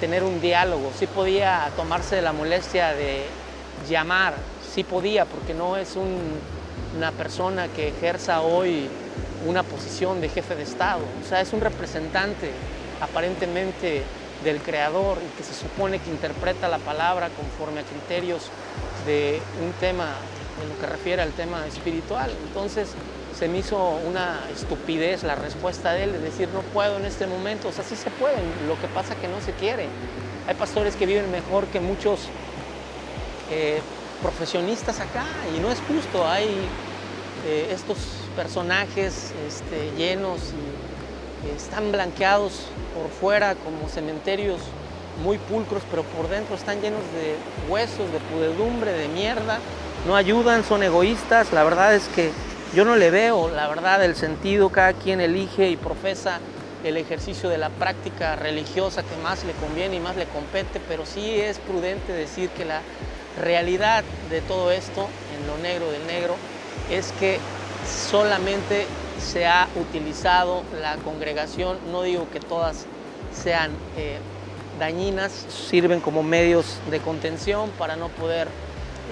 tener 0.00 0.22
un 0.22 0.40
diálogo, 0.40 0.90
sí 0.98 1.06
podía 1.06 1.70
tomarse 1.76 2.22
la 2.22 2.32
molestia 2.32 2.94
de 2.94 3.24
llamar, 3.88 4.34
sí 4.74 4.84
podía, 4.84 5.24
porque 5.24 5.52
no 5.54 5.76
es 5.76 5.96
una 6.96 7.12
persona 7.12 7.68
que 7.68 7.88
ejerza 7.88 8.40
hoy 8.40 8.88
una 9.46 9.62
posición 9.62 10.20
de 10.20 10.28
jefe 10.28 10.54
de 10.54 10.62
Estado, 10.62 11.00
o 11.24 11.28
sea, 11.28 11.40
es 11.40 11.52
un 11.52 11.60
representante 11.60 12.50
aparentemente 13.00 14.02
del 14.44 14.60
creador 14.60 15.18
y 15.18 15.36
que 15.36 15.42
se 15.42 15.54
supone 15.54 15.98
que 15.98 16.10
interpreta 16.10 16.68
la 16.68 16.78
palabra 16.78 17.28
conforme 17.30 17.80
a 17.80 17.82
criterios 17.84 18.50
de 19.06 19.40
un 19.64 19.72
tema 19.80 20.14
en 20.62 20.68
lo 20.68 20.78
que 20.78 20.86
refiere 20.86 21.22
al 21.22 21.32
tema 21.32 21.66
espiritual. 21.66 22.30
Entonces 22.46 22.88
se 23.36 23.48
me 23.48 23.58
hizo 23.58 23.78
una 24.06 24.40
estupidez 24.52 25.22
la 25.22 25.34
respuesta 25.34 25.92
de 25.92 26.04
él 26.04 26.12
de 26.12 26.18
decir 26.18 26.48
no 26.52 26.60
puedo 26.60 26.96
en 26.96 27.04
este 27.04 27.26
momento, 27.26 27.68
o 27.68 27.72
sea, 27.72 27.84
sí 27.84 27.96
se 27.96 28.10
puede, 28.10 28.36
lo 28.66 28.80
que 28.80 28.88
pasa 28.88 29.14
que 29.16 29.28
no 29.28 29.40
se 29.40 29.52
quiere. 29.52 29.86
Hay 30.46 30.54
pastores 30.54 30.96
que 30.96 31.06
viven 31.06 31.30
mejor 31.30 31.66
que 31.66 31.80
muchos 31.80 32.20
eh, 33.50 33.80
profesionistas 34.22 35.00
acá 35.00 35.24
y 35.56 35.60
no 35.60 35.70
es 35.70 35.78
justo, 35.86 36.26
hay 36.26 36.48
eh, 37.46 37.70
estos 37.70 37.98
personajes 38.38 39.32
este, 39.48 39.90
llenos 39.96 40.38
y 41.44 41.56
están 41.56 41.90
blanqueados 41.90 42.66
por 42.94 43.10
fuera 43.10 43.56
como 43.56 43.88
cementerios 43.88 44.60
muy 45.24 45.38
pulcros, 45.38 45.82
pero 45.90 46.04
por 46.04 46.28
dentro 46.28 46.54
están 46.54 46.80
llenos 46.80 47.00
de 47.14 47.34
huesos, 47.68 48.12
de 48.12 48.20
pudedumbre, 48.32 48.92
de 48.92 49.08
mierda, 49.08 49.58
no 50.06 50.14
ayudan, 50.14 50.62
son 50.62 50.84
egoístas, 50.84 51.52
la 51.52 51.64
verdad 51.64 51.96
es 51.96 52.06
que 52.14 52.30
yo 52.76 52.84
no 52.84 52.94
le 52.94 53.10
veo, 53.10 53.48
la 53.50 53.66
verdad, 53.66 54.04
el 54.04 54.14
sentido, 54.14 54.70
cada 54.70 54.92
quien 54.92 55.20
elige 55.20 55.68
y 55.68 55.76
profesa 55.76 56.38
el 56.84 56.96
ejercicio 56.96 57.48
de 57.48 57.58
la 57.58 57.70
práctica 57.70 58.36
religiosa 58.36 59.02
que 59.02 59.16
más 59.20 59.42
le 59.42 59.52
conviene 59.54 59.96
y 59.96 60.00
más 60.00 60.14
le 60.14 60.26
compete, 60.26 60.80
pero 60.86 61.06
sí 61.06 61.40
es 61.40 61.58
prudente 61.58 62.12
decir 62.12 62.50
que 62.50 62.64
la 62.64 62.82
realidad 63.42 64.04
de 64.30 64.42
todo 64.42 64.70
esto, 64.70 65.08
en 65.36 65.48
lo 65.48 65.58
negro 65.58 65.90
del 65.90 66.06
negro, 66.06 66.36
es 66.88 67.10
que 67.18 67.40
solamente 67.88 68.86
se 69.18 69.46
ha 69.46 69.68
utilizado 69.74 70.62
la 70.80 70.96
congregación, 70.96 71.78
no 71.90 72.02
digo 72.02 72.26
que 72.32 72.40
todas 72.40 72.86
sean 73.32 73.70
eh, 73.96 74.18
dañinas, 74.78 75.32
sirven 75.48 76.00
como 76.00 76.22
medios 76.22 76.78
de 76.90 77.00
contención 77.00 77.70
para 77.78 77.96
no 77.96 78.08
poder 78.08 78.48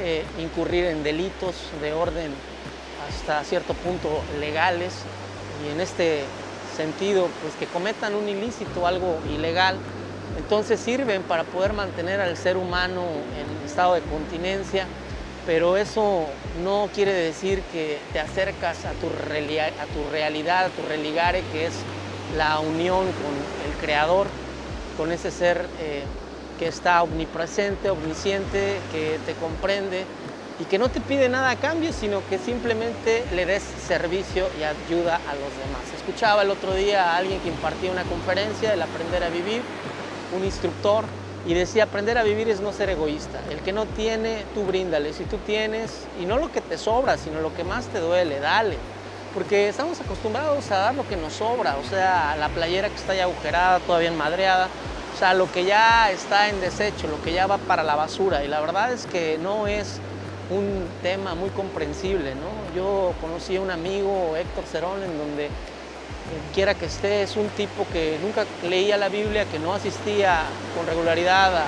eh, 0.01 0.25
incurrir 0.41 0.85
en 0.87 1.03
delitos 1.03 1.57
de 1.81 1.93
orden 1.93 2.33
hasta 3.09 3.43
cierto 3.45 3.75
punto 3.75 4.21
legales. 4.41 4.93
Y 5.67 5.73
en 5.73 5.81
este 5.81 6.23
sentido 6.77 7.29
pues 7.43 7.55
que 7.55 7.67
cometan 7.67 8.15
un 8.15 8.29
ilícito, 8.29 8.87
algo 8.87 9.19
ilegal, 9.35 9.77
entonces 10.39 10.79
sirven 10.79 11.23
para 11.23 11.45
poder 11.45 11.73
mantener 11.73 12.21
al 12.21 12.37
ser 12.37 12.57
humano 12.57 13.03
en 13.39 13.67
estado 13.67 13.95
de 13.95 14.03
continencia 14.03 14.87
pero 15.47 15.77
eso 15.77 16.27
no 16.65 16.91
quiere 16.93 17.13
decir 17.13 17.63
que 17.73 17.99
te 18.13 18.19
acercas 18.19 18.85
a 18.85 18.91
tu, 18.91 19.07
a 19.07 19.87
tu 19.87 20.11
realidad, 20.11 20.65
a 20.65 20.69
tu 20.69 20.83
religare, 20.89 21.43
que 21.53 21.67
es 21.67 21.75
la 22.37 22.59
unión 22.59 23.05
con 23.05 23.71
el 23.71 23.77
Creador, 23.81 24.27
con 24.99 25.13
ese 25.13 25.31
ser 25.31 25.67
eh, 25.81 26.03
que 26.59 26.67
está 26.67 27.03
omnipresente, 27.03 27.91
omnisciente, 27.91 28.79
que 28.91 29.19
te 29.25 29.35
comprende 29.35 30.05
y 30.61 30.65
que 30.65 30.79
no 30.79 30.89
te 30.89 31.01
pide 31.01 31.29
nada 31.29 31.51
a 31.51 31.57
cambio, 31.57 31.93
sino 31.93 32.27
que 32.29 32.39
simplemente 32.39 33.25
le 33.35 33.47
des 33.47 33.63
servicio 33.63 34.49
y 34.59 34.65
ayuda 34.65 35.17
a 35.29 35.35
los 35.35 35.53
demás. 35.59 35.83
Escuchaba 35.95 36.43
el 36.43 36.51
otro 36.51 36.75
día 36.75 37.13
a 37.13 37.17
alguien 37.19 37.39
que 37.41 37.49
impartía 37.49 37.93
una 37.93 38.05
conferencia 38.05 38.71
del 38.71 38.83
aprender 38.83 39.23
a 39.23 39.29
vivir, 39.29 39.61
un 40.37 40.45
instructor, 40.45 41.05
y 41.47 41.55
decía, 41.55 41.85
aprender 41.85 42.19
a 42.19 42.25
vivir 42.25 42.49
es 42.49 42.61
no 42.61 42.73
ser 42.73 42.91
egoísta. 42.91 43.41
El 43.51 43.61
que 43.61 43.73
no 43.73 43.87
tiene, 43.87 44.45
tú 44.55 44.65
bríndale. 44.65 45.13
Si 45.13 45.25
tú 45.25 45.39
tienes, 45.39 46.07
y 46.21 46.27
no 46.27 46.39
lo 46.39 46.51
que 46.51 46.61
te 46.61 46.77
sobra, 46.77 47.17
sino 47.17 47.41
lo 47.41 47.55
que 47.55 47.63
más 47.63 47.87
te 47.87 48.01
duele, 48.01 48.41
dale. 48.41 48.77
Porque 49.33 49.69
estamos 49.69 50.01
acostumbrados 50.01 50.71
a 50.71 50.79
dar 50.79 50.95
lo 50.95 51.07
que 51.07 51.17
nos 51.17 51.35
sobra, 51.35 51.77
o 51.77 51.89
sea, 51.89 52.37
la 52.37 52.49
playera 52.49 52.89
que 52.89 52.97
está 52.97 53.15
ya 53.15 53.25
agujerada, 53.25 53.79
todavía 53.81 54.09
enmadreada, 54.09 54.69
o 55.15 55.19
sea, 55.19 55.35
lo 55.35 55.51
que 55.53 55.65
ya 55.65 56.11
está 56.11 56.49
en 56.49 56.61
desecho, 56.61 57.07
lo 57.07 57.23
que 57.23 57.33
ya 57.33 57.47
va 57.47 57.59
para 57.59 57.83
la 57.85 57.95
basura. 57.95 58.45
Y 58.45 58.49
la 58.49 58.61
verdad 58.61 58.93
es 58.93 59.07
que 59.07 59.39
no 59.39 59.67
es 59.69 60.01
un 60.51 60.87
tema 61.03 61.35
muy 61.35 61.51
comprensible, 61.51 62.35
¿no? 62.35 62.75
Yo 62.75 63.13
conocí 63.21 63.57
a 63.57 63.61
un 63.61 63.71
amigo, 63.71 64.37
Héctor 64.37 64.65
Cerón, 64.65 65.03
en 65.03 65.17
donde 65.19 65.49
quiera 66.55 66.75
que 66.75 66.87
esté, 66.87 67.23
es 67.23 67.37
un 67.37 67.49
tipo 67.51 67.87
que 67.93 68.19
nunca 68.23 68.47
leía 68.63 68.97
la 68.97 69.09
Biblia, 69.09 69.45
que 69.45 69.59
no 69.59 69.75
asistía 69.75 70.43
con 70.77 70.87
regularidad 70.87 71.57
a 71.57 71.67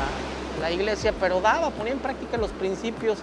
la 0.61 0.71
iglesia, 0.71 1.13
pero 1.19 1.41
daba, 1.41 1.71
ponía 1.71 1.93
en 1.93 1.99
práctica 1.99 2.37
los 2.37 2.51
principios 2.51 3.19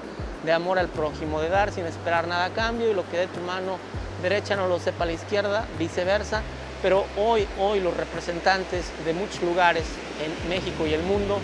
de 0.45 0.53
amor 0.53 0.79
al 0.79 0.87
prójimo, 0.87 1.41
de 1.41 1.49
dar 1.49 1.71
sin 1.71 1.85
esperar 1.85 2.27
nada 2.27 2.45
a 2.45 2.49
cambio 2.51 2.89
y 2.89 2.93
lo 2.93 3.09
que 3.09 3.17
dé 3.17 3.27
tu 3.27 3.41
mano 3.41 3.77
derecha 4.21 4.55
no 4.55 4.67
lo 4.67 4.79
sepa 4.79 5.05
la 5.05 5.13
izquierda, 5.13 5.65
viceversa. 5.77 6.41
Pero 6.81 7.05
hoy, 7.17 7.47
hoy 7.59 7.79
los 7.79 7.95
representantes 7.95 8.91
de 9.05 9.13
muchos 9.13 9.41
lugares 9.41 9.85
en 10.23 10.49
México 10.49 10.85
y 10.85 10.93
el 10.93 11.01
mundo 11.01 11.39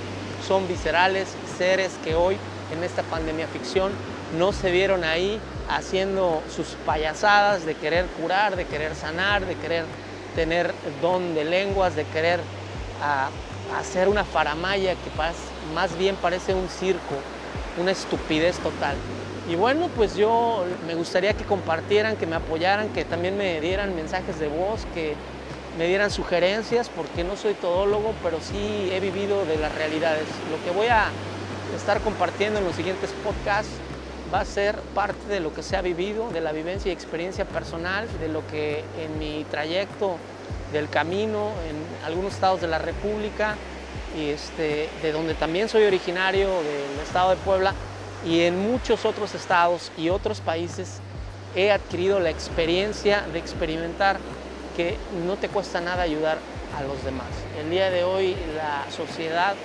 son 0.47 0.67
viscerales, 0.67 1.29
seres 1.57 1.93
que 2.03 2.15
hoy 2.15 2.37
en 2.75 2.83
esta 2.83 3.01
pandemia 3.03 3.47
ficción 3.47 3.91
no 4.37 4.53
se 4.53 4.71
vieron 4.71 5.03
ahí 5.03 5.39
haciendo 5.75 6.43
sus 6.53 6.75
payasadas 6.85 7.65
de 7.65 7.75
querer 7.75 8.05
curar, 8.19 8.55
de 8.55 8.65
querer 8.65 8.95
sanar, 8.95 9.45
de 9.45 9.55
querer 9.55 9.85
tener 10.35 10.73
don 11.01 11.33
de 11.33 11.45
lenguas, 11.45 11.95
de 11.95 12.03
querer 12.05 12.39
ah, 13.01 13.29
hacer 13.79 14.09
una 14.09 14.23
faramaya 14.23 14.93
que 14.93 15.09
más 15.73 15.97
bien 15.97 16.15
parece 16.15 16.53
un 16.53 16.67
circo, 16.67 17.15
una 17.79 17.91
estupidez 17.91 18.57
total. 18.57 18.95
Y 19.49 19.55
bueno, 19.55 19.89
pues 19.95 20.15
yo 20.15 20.65
me 20.85 20.93
gustaría 20.95 21.33
que 21.33 21.43
compartieran, 21.43 22.15
que 22.15 22.27
me 22.27 22.35
apoyaran, 22.35 22.89
que 22.89 23.05
también 23.05 23.37
me 23.37 23.59
dieran 23.59 23.95
mensajes 23.95 24.39
de 24.39 24.47
voz, 24.47 24.85
que 24.93 25.15
me 25.77 25.87
dieran 25.87 26.11
sugerencias, 26.11 26.89
porque 26.89 27.23
no 27.23 27.35
soy 27.35 27.53
todólogo, 27.53 28.13
pero 28.21 28.39
sí 28.41 28.89
he 28.91 28.99
vivido 28.99 29.45
de 29.45 29.57
las 29.57 29.73
realidades. 29.73 30.25
Lo 30.51 30.63
que 30.63 30.77
voy 30.77 30.87
a 30.87 31.05
estar 31.75 32.01
compartiendo 32.01 32.59
en 32.59 32.65
los 32.65 32.75
siguientes 32.75 33.11
podcasts 33.23 33.71
va 34.33 34.41
a 34.41 34.45
ser 34.45 34.75
parte 34.95 35.27
de 35.27 35.39
lo 35.39 35.53
que 35.53 35.63
se 35.63 35.75
ha 35.75 35.81
vivido, 35.81 36.29
de 36.29 36.41
la 36.41 36.51
vivencia 36.51 36.89
y 36.89 36.93
experiencia 36.93 37.45
personal, 37.45 38.07
de 38.19 38.29
lo 38.29 38.45
que 38.47 38.83
en 38.99 39.19
mi 39.19 39.45
trayecto 39.49 40.17
del 40.71 40.89
camino, 40.89 41.51
en 41.67 42.05
algunos 42.05 42.33
estados 42.33 42.61
de 42.61 42.67
la 42.67 42.77
República, 42.77 43.55
y 44.17 44.29
este, 44.29 44.89
de 45.01 45.11
donde 45.11 45.33
también 45.33 45.69
soy 45.69 45.83
originario, 45.83 46.49
del 46.49 46.99
estado 47.03 47.31
de 47.31 47.35
Puebla, 47.37 47.73
y 48.25 48.41
en 48.41 48.59
muchos 48.59 49.05
otros 49.05 49.33
estados 49.35 49.91
y 49.97 50.09
otros 50.09 50.41
países 50.41 50.99
he 51.55 51.71
adquirido 51.71 52.19
la 52.19 52.29
experiencia 52.29 53.23
de 53.33 53.39
experimentar 53.39 54.17
que 54.77 54.95
no 55.25 55.35
te 55.35 55.49
cuesta 55.49 55.81
nada 55.81 56.03
ayudar 56.03 56.37
a 56.77 56.83
los 56.83 57.03
demás. 57.03 57.27
El 57.59 57.69
día 57.69 57.89
de 57.89 58.03
hoy 58.03 58.35
la 58.55 58.85
sociedad 58.91 59.55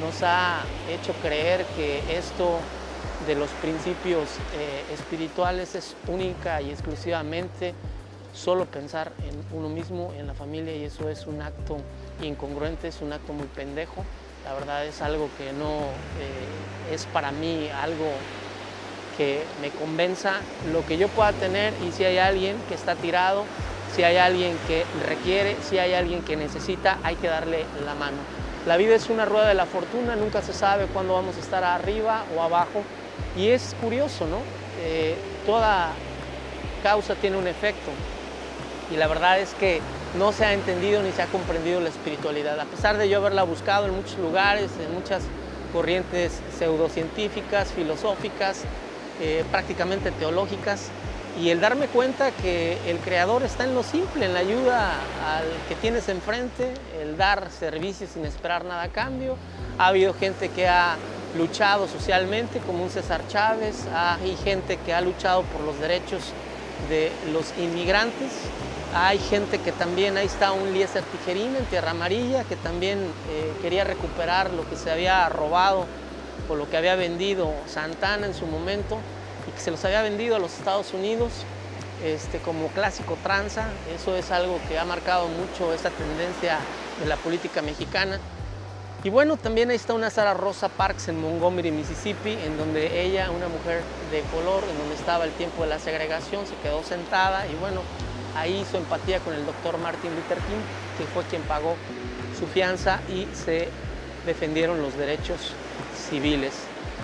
nos 0.00 0.22
ha 0.22 0.60
hecho 0.90 1.14
creer 1.22 1.64
que 1.76 2.02
esto 2.16 2.58
de 3.26 3.34
los 3.34 3.50
principios 3.52 4.28
eh, 4.54 4.84
espirituales 4.92 5.74
es 5.74 5.96
única 6.08 6.60
y 6.62 6.70
exclusivamente 6.70 7.74
solo 8.32 8.64
pensar 8.66 9.12
en 9.28 9.58
uno 9.58 9.68
mismo, 9.68 10.12
en 10.16 10.26
la 10.26 10.34
familia, 10.34 10.74
y 10.74 10.84
eso 10.84 11.08
es 11.08 11.26
un 11.26 11.42
acto 11.42 11.76
incongruente, 12.22 12.88
es 12.88 13.00
un 13.02 13.12
acto 13.12 13.32
muy 13.32 13.46
pendejo. 13.46 14.04
La 14.44 14.54
verdad 14.54 14.86
es 14.86 15.02
algo 15.02 15.28
que 15.36 15.52
no 15.52 15.80
eh, 16.18 16.94
es 16.94 17.06
para 17.06 17.30
mí 17.30 17.68
algo 17.82 18.06
que 19.18 19.42
me 19.60 19.70
convenza 19.70 20.40
lo 20.72 20.86
que 20.86 20.96
yo 20.96 21.08
pueda 21.08 21.32
tener 21.32 21.74
y 21.86 21.92
si 21.92 22.04
hay 22.04 22.18
alguien 22.18 22.56
que 22.68 22.74
está 22.74 22.94
tirado, 22.94 23.44
si 23.94 24.02
hay 24.02 24.16
alguien 24.16 24.56
que 24.66 24.84
requiere, 25.06 25.56
si 25.68 25.78
hay 25.78 25.92
alguien 25.92 26.22
que 26.22 26.36
necesita, 26.36 26.98
hay 27.02 27.16
que 27.16 27.26
darle 27.26 27.64
la 27.84 27.94
mano. 27.94 28.18
La 28.66 28.76
vida 28.76 28.94
es 28.94 29.08
una 29.08 29.24
rueda 29.24 29.48
de 29.48 29.54
la 29.54 29.64
fortuna, 29.64 30.16
nunca 30.16 30.42
se 30.42 30.52
sabe 30.52 30.86
cuándo 30.86 31.14
vamos 31.14 31.36
a 31.36 31.40
estar 31.40 31.64
arriba 31.64 32.24
o 32.36 32.42
abajo. 32.42 32.82
Y 33.36 33.48
es 33.48 33.74
curioso, 33.80 34.26
¿no? 34.26 34.38
Eh, 34.82 35.16
toda 35.46 35.92
causa 36.82 37.14
tiene 37.14 37.38
un 37.38 37.46
efecto. 37.46 37.90
Y 38.92 38.96
la 38.96 39.06
verdad 39.06 39.40
es 39.40 39.54
que 39.54 39.80
no 40.18 40.32
se 40.32 40.44
ha 40.44 40.52
entendido 40.52 41.02
ni 41.02 41.12
se 41.12 41.22
ha 41.22 41.26
comprendido 41.26 41.80
la 41.80 41.88
espiritualidad, 41.88 42.58
a 42.58 42.64
pesar 42.64 42.98
de 42.98 43.08
yo 43.08 43.18
haberla 43.18 43.44
buscado 43.44 43.86
en 43.86 43.94
muchos 43.94 44.18
lugares, 44.18 44.70
en 44.84 44.92
muchas 44.92 45.22
corrientes 45.72 46.40
pseudocientíficas, 46.58 47.68
filosóficas, 47.70 48.62
eh, 49.20 49.44
prácticamente 49.50 50.10
teológicas, 50.10 50.88
y 51.38 51.50
el 51.50 51.60
darme 51.60 51.86
cuenta 51.86 52.32
que 52.32 52.78
el 52.86 52.98
creador 52.98 53.42
está 53.42 53.64
en 53.64 53.74
lo 53.74 53.82
simple, 53.82 54.26
en 54.26 54.34
la 54.34 54.40
ayuda 54.40 54.92
al 55.26 55.44
que 55.68 55.74
tienes 55.74 56.08
enfrente, 56.08 56.74
el 57.00 57.16
dar 57.16 57.50
servicios 57.50 58.10
sin 58.10 58.24
esperar 58.24 58.64
nada 58.64 58.82
a 58.82 58.88
cambio. 58.88 59.36
Ha 59.78 59.88
habido 59.88 60.12
gente 60.12 60.48
que 60.48 60.68
ha 60.68 60.96
luchado 61.36 61.86
socialmente, 61.86 62.58
como 62.60 62.82
un 62.82 62.90
César 62.90 63.22
Chávez, 63.28 63.86
hay 63.94 64.36
gente 64.36 64.78
que 64.84 64.92
ha 64.92 65.00
luchado 65.00 65.42
por 65.44 65.62
los 65.62 65.78
derechos 65.78 66.32
de 66.88 67.12
los 67.32 67.54
inmigrantes, 67.58 68.32
hay 68.94 69.18
gente 69.18 69.58
que 69.58 69.70
también, 69.70 70.16
ahí 70.16 70.26
está 70.26 70.50
un 70.50 70.72
Lieser 70.72 71.04
Tijerín 71.04 71.54
en 71.54 71.64
Tierra 71.66 71.92
Amarilla, 71.92 72.42
que 72.44 72.56
también 72.56 72.98
eh, 72.98 73.52
quería 73.62 73.84
recuperar 73.84 74.50
lo 74.50 74.68
que 74.68 74.74
se 74.74 74.90
había 74.90 75.28
robado 75.28 75.86
o 76.48 76.56
lo 76.56 76.68
que 76.68 76.76
había 76.76 76.96
vendido 76.96 77.52
Santana 77.68 78.26
en 78.26 78.34
su 78.34 78.46
momento 78.46 78.98
y 79.46 79.50
que 79.52 79.60
se 79.60 79.70
los 79.70 79.84
había 79.84 80.02
vendido 80.02 80.36
a 80.36 80.38
los 80.38 80.56
Estados 80.58 80.92
Unidos 80.94 81.32
este, 82.04 82.38
como 82.38 82.68
clásico 82.68 83.16
tranza. 83.22 83.68
Eso 83.94 84.16
es 84.16 84.30
algo 84.30 84.58
que 84.68 84.78
ha 84.78 84.84
marcado 84.84 85.28
mucho 85.28 85.72
esta 85.72 85.90
tendencia 85.90 86.58
de 87.00 87.06
la 87.06 87.16
política 87.16 87.62
mexicana. 87.62 88.18
Y 89.02 89.08
bueno, 89.08 89.38
también 89.38 89.70
ahí 89.70 89.76
está 89.76 89.94
una 89.94 90.10
Sara 90.10 90.34
Rosa 90.34 90.68
Parks 90.68 91.08
en 91.08 91.18
Montgomery, 91.20 91.70
Mississippi, 91.70 92.32
en 92.32 92.58
donde 92.58 93.02
ella, 93.02 93.30
una 93.30 93.48
mujer 93.48 93.80
de 94.10 94.20
color, 94.34 94.62
en 94.70 94.76
donde 94.78 94.94
estaba 94.94 95.24
el 95.24 95.30
tiempo 95.32 95.62
de 95.62 95.70
la 95.70 95.78
segregación, 95.78 96.46
se 96.46 96.54
quedó 96.56 96.82
sentada 96.82 97.46
y 97.46 97.54
bueno, 97.54 97.80
ahí 98.36 98.60
hizo 98.60 98.76
empatía 98.76 99.18
con 99.20 99.32
el 99.32 99.46
doctor 99.46 99.78
Martin 99.78 100.14
Luther 100.14 100.36
King, 100.38 100.60
que 100.98 101.04
fue 101.14 101.24
quien 101.24 101.40
pagó 101.42 101.76
su 102.38 102.46
fianza 102.46 103.00
y 103.08 103.26
se 103.34 103.68
defendieron 104.26 104.82
los 104.82 104.94
derechos 104.98 105.54
civiles. 105.96 106.52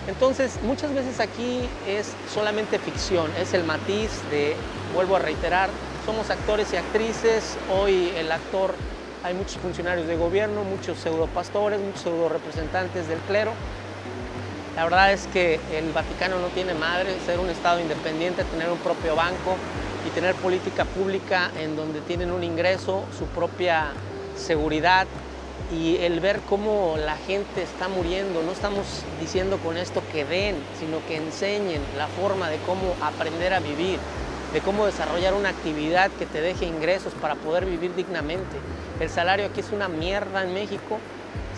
Entonces, 0.08 0.58
muchas 0.62 0.94
veces 0.94 1.18
aquí 1.18 1.60
es 1.88 2.14
solamente 2.32 2.78
ficción, 2.78 3.28
es 3.40 3.54
el 3.54 3.64
matiz 3.64 4.10
de, 4.30 4.54
vuelvo 4.94 5.16
a 5.16 5.18
reiterar, 5.18 5.68
somos 6.04 6.30
actores 6.30 6.72
y 6.72 6.76
actrices, 6.76 7.56
hoy 7.76 8.12
el 8.16 8.30
actor, 8.30 8.74
hay 9.24 9.34
muchos 9.34 9.56
funcionarios 9.56 10.06
de 10.06 10.16
gobierno, 10.16 10.62
muchos 10.62 10.98
pseudopastores, 10.98 11.80
muchos 11.80 12.02
pseudo 12.02 12.28
representantes 12.28 13.08
del 13.08 13.18
clero. 13.20 13.50
La 14.76 14.84
verdad 14.84 15.12
es 15.12 15.26
que 15.32 15.58
el 15.72 15.90
Vaticano 15.92 16.38
no 16.38 16.48
tiene 16.48 16.74
madre, 16.74 17.16
ser 17.24 17.40
un 17.40 17.50
Estado 17.50 17.80
independiente, 17.80 18.44
tener 18.44 18.70
un 18.70 18.78
propio 18.78 19.16
banco 19.16 19.56
y 20.06 20.10
tener 20.10 20.36
política 20.36 20.84
pública 20.84 21.50
en 21.60 21.74
donde 21.74 22.00
tienen 22.02 22.30
un 22.30 22.44
ingreso, 22.44 23.02
su 23.18 23.24
propia 23.24 23.86
seguridad, 24.36 25.08
y 25.72 25.96
el 25.96 26.20
ver 26.20 26.40
cómo 26.48 26.96
la 26.96 27.16
gente 27.16 27.62
está 27.62 27.88
muriendo. 27.88 28.42
No 28.42 28.52
estamos 28.52 29.02
diciendo 29.20 29.58
con 29.58 29.76
esto 29.76 30.02
que 30.12 30.24
den, 30.24 30.56
sino 30.78 31.04
que 31.06 31.16
enseñen 31.16 31.82
la 31.96 32.06
forma 32.06 32.48
de 32.48 32.58
cómo 32.58 32.94
aprender 33.02 33.52
a 33.52 33.60
vivir, 33.60 33.98
de 34.52 34.60
cómo 34.60 34.86
desarrollar 34.86 35.34
una 35.34 35.48
actividad 35.48 36.10
que 36.12 36.26
te 36.26 36.40
deje 36.40 36.66
ingresos 36.66 37.12
para 37.14 37.34
poder 37.34 37.66
vivir 37.66 37.94
dignamente. 37.94 38.56
El 39.00 39.10
salario 39.10 39.46
aquí 39.46 39.60
es 39.60 39.72
una 39.72 39.88
mierda 39.88 40.42
en 40.42 40.54
México, 40.54 40.98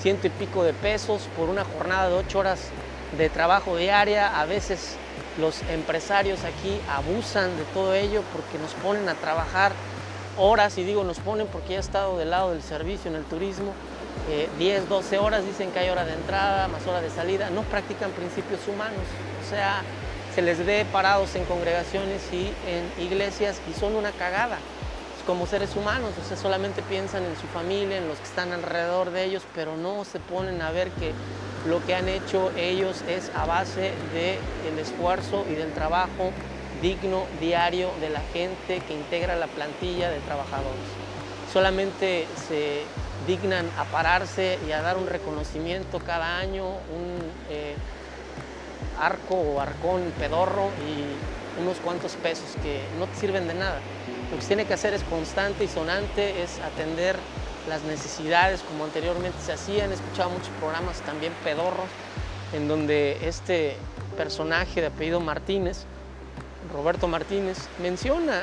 ciento 0.00 0.26
y 0.26 0.30
pico 0.30 0.64
de 0.64 0.72
pesos 0.72 1.28
por 1.37 1.48
una 1.48 1.64
jornada 1.64 2.08
de 2.08 2.14
ocho 2.14 2.38
horas 2.38 2.70
de 3.16 3.28
trabajo 3.28 3.76
diaria. 3.76 4.40
A 4.40 4.46
veces 4.46 4.96
los 5.38 5.62
empresarios 5.70 6.40
aquí 6.44 6.80
abusan 6.90 7.56
de 7.56 7.64
todo 7.74 7.94
ello 7.94 8.22
porque 8.32 8.58
nos 8.58 8.72
ponen 8.74 9.08
a 9.08 9.14
trabajar 9.14 9.72
horas, 10.38 10.78
y 10.78 10.84
digo 10.84 11.04
nos 11.04 11.18
ponen 11.18 11.46
porque 11.48 11.70
ya 11.70 11.76
he 11.76 11.80
estado 11.80 12.16
del 12.16 12.30
lado 12.30 12.50
del 12.50 12.62
servicio 12.62 13.11
en 13.11 13.16
el 13.16 13.24
turismo, 13.24 13.72
10, 14.59 14.83
eh, 14.83 14.87
12 14.88 15.18
horas 15.18 15.44
dicen 15.44 15.70
que 15.70 15.78
hay 15.78 15.90
hora 15.90 16.04
de 16.04 16.14
entrada, 16.14 16.68
más 16.68 16.87
hora 16.87 17.00
de 17.00 17.11
salida, 17.11 17.50
no 17.50 17.62
practican 17.62 18.11
principios 18.12 18.66
humanos, 18.68 19.04
o 19.44 19.48
sea, 19.48 19.83
se 20.35 20.42
les 20.42 20.64
ve 20.64 20.87
parados 20.92 21.35
en 21.35 21.44
congregaciones 21.44 22.22
y 22.33 22.50
en 22.66 23.04
iglesias 23.04 23.61
y 23.68 23.78
son 23.78 23.94
una 23.96 24.12
cagada 24.12 24.59
como 25.28 25.46
seres 25.46 25.76
humanos, 25.76 26.14
o 26.18 26.26
sea, 26.26 26.38
solamente 26.38 26.81
piensan 26.81 27.22
en 27.22 27.37
su 27.37 27.46
familia, 27.48 27.98
en 27.98 28.09
los 28.09 28.16
que 28.16 28.24
están 28.24 28.50
alrededor 28.54 29.11
de 29.11 29.24
ellos, 29.24 29.42
pero 29.54 29.76
no 29.76 30.07
se 30.07 30.20
ponen 30.20 30.62
a 30.62 30.70
ver 30.70 30.88
que 30.92 31.12
lo 31.68 31.85
que 31.85 31.94
han 31.94 32.09
hecho 32.09 32.50
ellos 32.57 33.02
es 33.07 33.31
a 33.37 33.44
base 33.44 33.92
del 34.14 34.78
esfuerzo 34.78 35.44
y 35.50 35.54
del 35.54 35.70
trabajo 35.74 36.33
digno 36.81 37.26
diario 37.42 37.90
de 38.00 38.09
la 38.09 38.22
gente 38.33 38.81
que 38.81 38.94
integra 38.94 39.37
la 39.37 39.48
plantilla 39.48 40.09
de 40.09 40.18
trabajadores. 40.20 40.88
Solamente 41.52 42.26
se 42.48 42.82
dignan 43.26 43.70
a 43.78 43.84
pararse 43.84 44.58
y 44.66 44.72
a 44.72 44.82
dar 44.82 44.96
un 44.96 45.06
reconocimiento 45.06 45.98
cada 45.98 46.38
año, 46.38 46.66
un 46.66 47.18
eh, 47.50 47.74
arco 49.00 49.34
o 49.34 49.61
arcón 49.61 50.12
pedorro 50.18 50.70
y 50.87 51.62
unos 51.62 51.78
cuantos 51.78 52.12
pesos 52.16 52.56
que 52.62 52.80
no 52.98 53.06
te 53.06 53.20
sirven 53.20 53.48
de 53.48 53.54
nada. 53.54 53.80
Lo 54.30 54.37
que 54.37 54.42
se 54.42 54.48
tiene 54.48 54.64
que 54.66 54.74
hacer 54.74 54.94
es 54.94 55.02
constante 55.04 55.64
y 55.64 55.68
sonante, 55.68 56.42
es 56.42 56.61
atender 56.61 57.16
las 57.68 57.82
necesidades 57.82 58.62
como 58.62 58.84
anteriormente 58.84 59.38
se 59.44 59.52
hacían. 59.52 59.90
He 59.90 59.94
escuchado 59.94 60.30
muchos 60.30 60.50
programas 60.61 61.00
también 61.02 61.32
pedorros 61.44 61.88
en 62.54 62.68
donde 62.68 63.18
este 63.22 63.76
personaje 64.16 64.80
de 64.80 64.88
apellido 64.88 65.20
Martínez 65.20 65.84
Roberto 66.72 67.09
Martínez, 67.09 67.59
menciona 67.83 68.42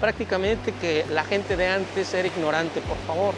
prácticamente 0.00 0.72
que 0.72 1.04
la 1.10 1.24
gente 1.24 1.56
de 1.56 1.68
antes 1.68 2.12
era 2.14 2.28
ignorante, 2.28 2.80
por 2.80 2.96
favor. 3.06 3.34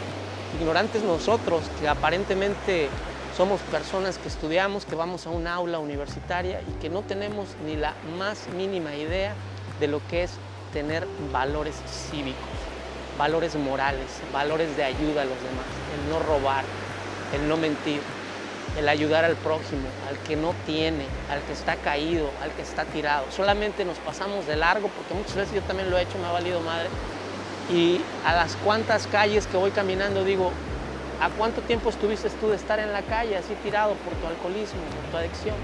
Ignorantes 0.59 1.03
nosotros, 1.03 1.63
que 1.79 1.87
aparentemente 1.87 2.89
somos 3.35 3.61
personas 3.61 4.17
que 4.17 4.27
estudiamos, 4.27 4.85
que 4.85 4.95
vamos 4.95 5.27
a 5.27 5.29
un 5.29 5.47
aula 5.47 5.79
universitaria 5.79 6.61
y 6.61 6.81
que 6.81 6.89
no 6.89 7.03
tenemos 7.03 7.47
ni 7.65 7.75
la 7.75 7.93
más 8.17 8.47
mínima 8.57 8.95
idea 8.95 9.33
de 9.79 9.87
lo 9.87 10.01
que 10.07 10.23
es 10.23 10.31
tener 10.73 11.07
valores 11.31 11.75
cívicos, 12.11 12.37
valores 13.17 13.55
morales, 13.55 14.07
valores 14.33 14.75
de 14.75 14.83
ayuda 14.83 15.21
a 15.21 15.25
los 15.25 15.37
demás, 15.37 15.65
el 15.95 16.11
no 16.11 16.19
robar, 16.19 16.63
el 17.33 17.47
no 17.47 17.57
mentir, 17.57 18.01
el 18.77 18.87
ayudar 18.87 19.25
al 19.25 19.35
prójimo, 19.35 19.87
al 20.07 20.17
que 20.19 20.35
no 20.35 20.53
tiene, 20.65 21.05
al 21.29 21.41
que 21.41 21.53
está 21.53 21.75
caído, 21.75 22.29
al 22.41 22.51
que 22.51 22.61
está 22.61 22.85
tirado. 22.85 23.25
Solamente 23.31 23.85
nos 23.85 23.97
pasamos 23.97 24.47
de 24.47 24.55
largo, 24.55 24.89
porque 24.89 25.13
muchas 25.13 25.35
veces 25.35 25.55
yo 25.55 25.61
también 25.61 25.89
lo 25.89 25.97
he 25.97 26.03
hecho, 26.03 26.17
me 26.19 26.27
ha 26.27 26.31
valido 26.31 26.59
madre. 26.61 26.89
Y 27.71 28.01
a 28.25 28.33
las 28.33 28.55
cuantas 28.57 29.07
calles 29.07 29.47
que 29.47 29.57
voy 29.57 29.71
caminando 29.71 30.23
digo, 30.23 30.51
¿a 31.21 31.29
cuánto 31.29 31.61
tiempo 31.61 31.89
estuviste 31.89 32.29
tú 32.29 32.49
de 32.49 32.55
estar 32.55 32.79
en 32.79 32.93
la 32.93 33.01
calle 33.01 33.37
así 33.37 33.53
tirado 33.63 33.93
por 33.95 34.13
tu 34.13 34.27
alcoholismo, 34.27 34.81
por 34.81 35.11
tu 35.11 35.17
adicción? 35.17 35.55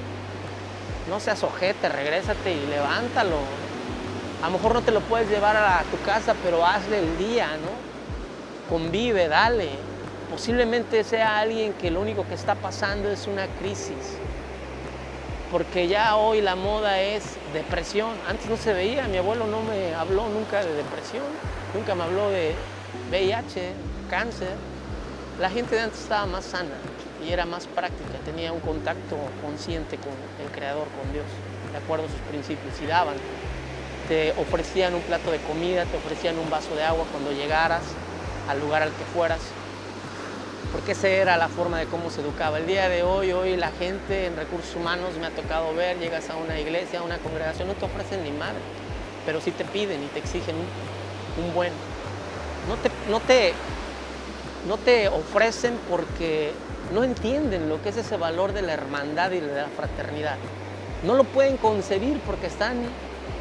no 1.09 1.19
seas 1.19 1.43
ojete, 1.43 1.89
regrésate 1.89 2.53
y 2.53 2.67
levántalo. 2.67 3.37
A 4.41 4.47
lo 4.47 4.53
mejor 4.53 4.73
no 4.73 4.81
te 4.81 4.91
lo 4.91 5.01
puedes 5.01 5.29
llevar 5.29 5.55
a 5.55 5.83
tu 5.91 6.03
casa, 6.03 6.35
pero 6.43 6.65
hazle 6.65 6.99
el 6.99 7.17
día, 7.17 7.47
¿no? 7.47 8.69
Convive, 8.69 9.27
dale. 9.27 9.69
Posiblemente 10.29 11.03
sea 11.03 11.39
alguien 11.39 11.73
que 11.73 11.91
lo 11.91 12.01
único 12.01 12.27
que 12.27 12.33
está 12.33 12.55
pasando 12.55 13.11
es 13.11 13.27
una 13.27 13.47
crisis. 13.59 14.17
Porque 15.51 15.87
ya 15.87 16.15
hoy 16.15 16.41
la 16.41 16.55
moda 16.55 16.99
es 16.99 17.23
depresión. 17.53 18.11
Antes 18.27 18.49
no 18.49 18.57
se 18.57 18.73
veía, 18.73 19.07
mi 19.07 19.17
abuelo 19.17 19.45
no 19.47 19.61
me 19.61 19.93
habló 19.93 20.27
nunca 20.29 20.63
de 20.63 20.73
depresión, 20.73 21.23
nunca 21.73 21.95
me 21.95 22.03
habló 22.03 22.29
de 22.29 22.53
VIH, 23.11 23.71
cáncer. 24.09 24.55
La 25.39 25.49
gente 25.49 25.75
de 25.75 25.81
antes 25.81 26.01
estaba 26.01 26.25
más 26.25 26.45
sana 26.45 26.75
y 27.25 27.31
era 27.31 27.45
más 27.45 27.67
práctica, 27.67 28.19
tenía 28.23 28.51
un 28.51 28.59
contacto 28.59 29.17
consciente 29.41 29.97
con 29.97 30.13
el 30.43 30.51
Creador, 30.51 30.87
con 31.01 31.11
Dios, 31.13 31.25
de 31.71 31.77
acuerdo 31.77 32.05
a 32.05 32.09
sus 32.09 32.19
principios, 32.21 32.73
y 32.81 32.85
daban. 32.87 33.15
Te 34.07 34.31
ofrecían 34.33 34.93
un 34.93 35.01
plato 35.01 35.31
de 35.31 35.39
comida, 35.39 35.85
te 35.85 35.97
ofrecían 35.97 36.37
un 36.37 36.49
vaso 36.49 36.75
de 36.75 36.83
agua 36.83 37.05
cuando 37.11 37.31
llegaras 37.31 37.83
al 38.49 38.59
lugar 38.59 38.83
al 38.83 38.91
que 38.91 39.03
fueras, 39.05 39.39
porque 40.75 40.91
esa 40.91 41.07
era 41.07 41.37
la 41.37 41.47
forma 41.47 41.79
de 41.79 41.85
cómo 41.85 42.09
se 42.09 42.19
educaba. 42.19 42.57
El 42.57 42.67
día 42.67 42.89
de 42.89 43.01
hoy, 43.01 43.31
hoy 43.31 43.55
la 43.55 43.71
gente 43.71 44.25
en 44.25 44.35
recursos 44.35 44.75
humanos 44.75 45.17
me 45.17 45.27
ha 45.27 45.29
tocado 45.29 45.73
ver, 45.73 45.97
llegas 45.99 46.29
a 46.29 46.35
una 46.35 46.59
iglesia, 46.59 46.99
a 46.99 47.03
una 47.03 47.17
congregación, 47.17 47.69
no 47.69 47.75
te 47.75 47.85
ofrecen 47.85 48.25
ni 48.25 48.31
madre, 48.31 48.59
pero 49.25 49.39
sí 49.39 49.51
te 49.51 49.63
piden 49.63 50.03
y 50.03 50.07
te 50.07 50.19
exigen 50.19 50.53
un, 50.57 51.53
buen. 51.53 51.71
No 52.67 52.75
te, 52.75 52.91
no, 53.09 53.21
te, 53.21 53.53
no 54.67 54.77
te 54.77 55.07
ofrecen 55.07 55.79
porque 55.89 56.51
no 56.93 57.05
entienden 57.05 57.69
lo 57.69 57.81
que 57.81 57.87
es 57.87 57.95
ese 57.95 58.17
valor 58.17 58.51
de 58.51 58.61
la 58.61 58.73
hermandad 58.73 59.31
y 59.31 59.39
de 59.39 59.55
la 59.55 59.67
fraternidad. 59.77 60.35
No 61.03 61.13
lo 61.13 61.23
pueden 61.23 61.55
concebir 61.55 62.19
porque 62.25 62.47
están 62.47 62.75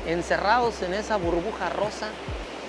encerrados 0.06 0.82
en 0.82 0.94
esa 0.94 1.16
burbuja 1.16 1.68
rosa 1.68 2.10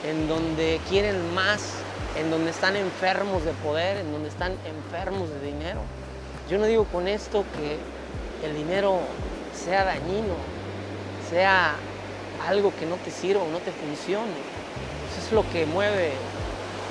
en 0.10 0.28
donde 0.28 0.80
quieren 0.90 1.36
más, 1.36 1.85
en 2.18 2.32
donde 2.32 2.52
están 2.52 2.76
enfermos 2.76 3.44
de 3.44 3.52
poder, 3.52 3.98
en 3.98 4.12
donde 4.12 4.30
están 4.30 4.54
enfermos 4.66 5.30
de 5.30 5.40
dinero. 5.42 5.82
Yo 6.50 6.58
no 6.58 6.66
digo 6.66 6.86
con 6.86 7.08
esto 7.08 7.44
que 7.58 7.78
el 8.48 8.56
dinero 8.56 9.00
sea 9.54 9.84
dañino, 9.84 10.36
sea 11.30 11.76
algo 12.48 12.74
que 12.80 12.86
no 12.86 12.96
te 12.98 13.12
sirva 13.12 13.44
o 13.44 13.50
no 13.50 13.60
te 13.60 13.72
funcione. 13.72 14.56
Es 15.18 15.32
lo 15.32 15.50
que 15.50 15.66
mueve 15.66 16.12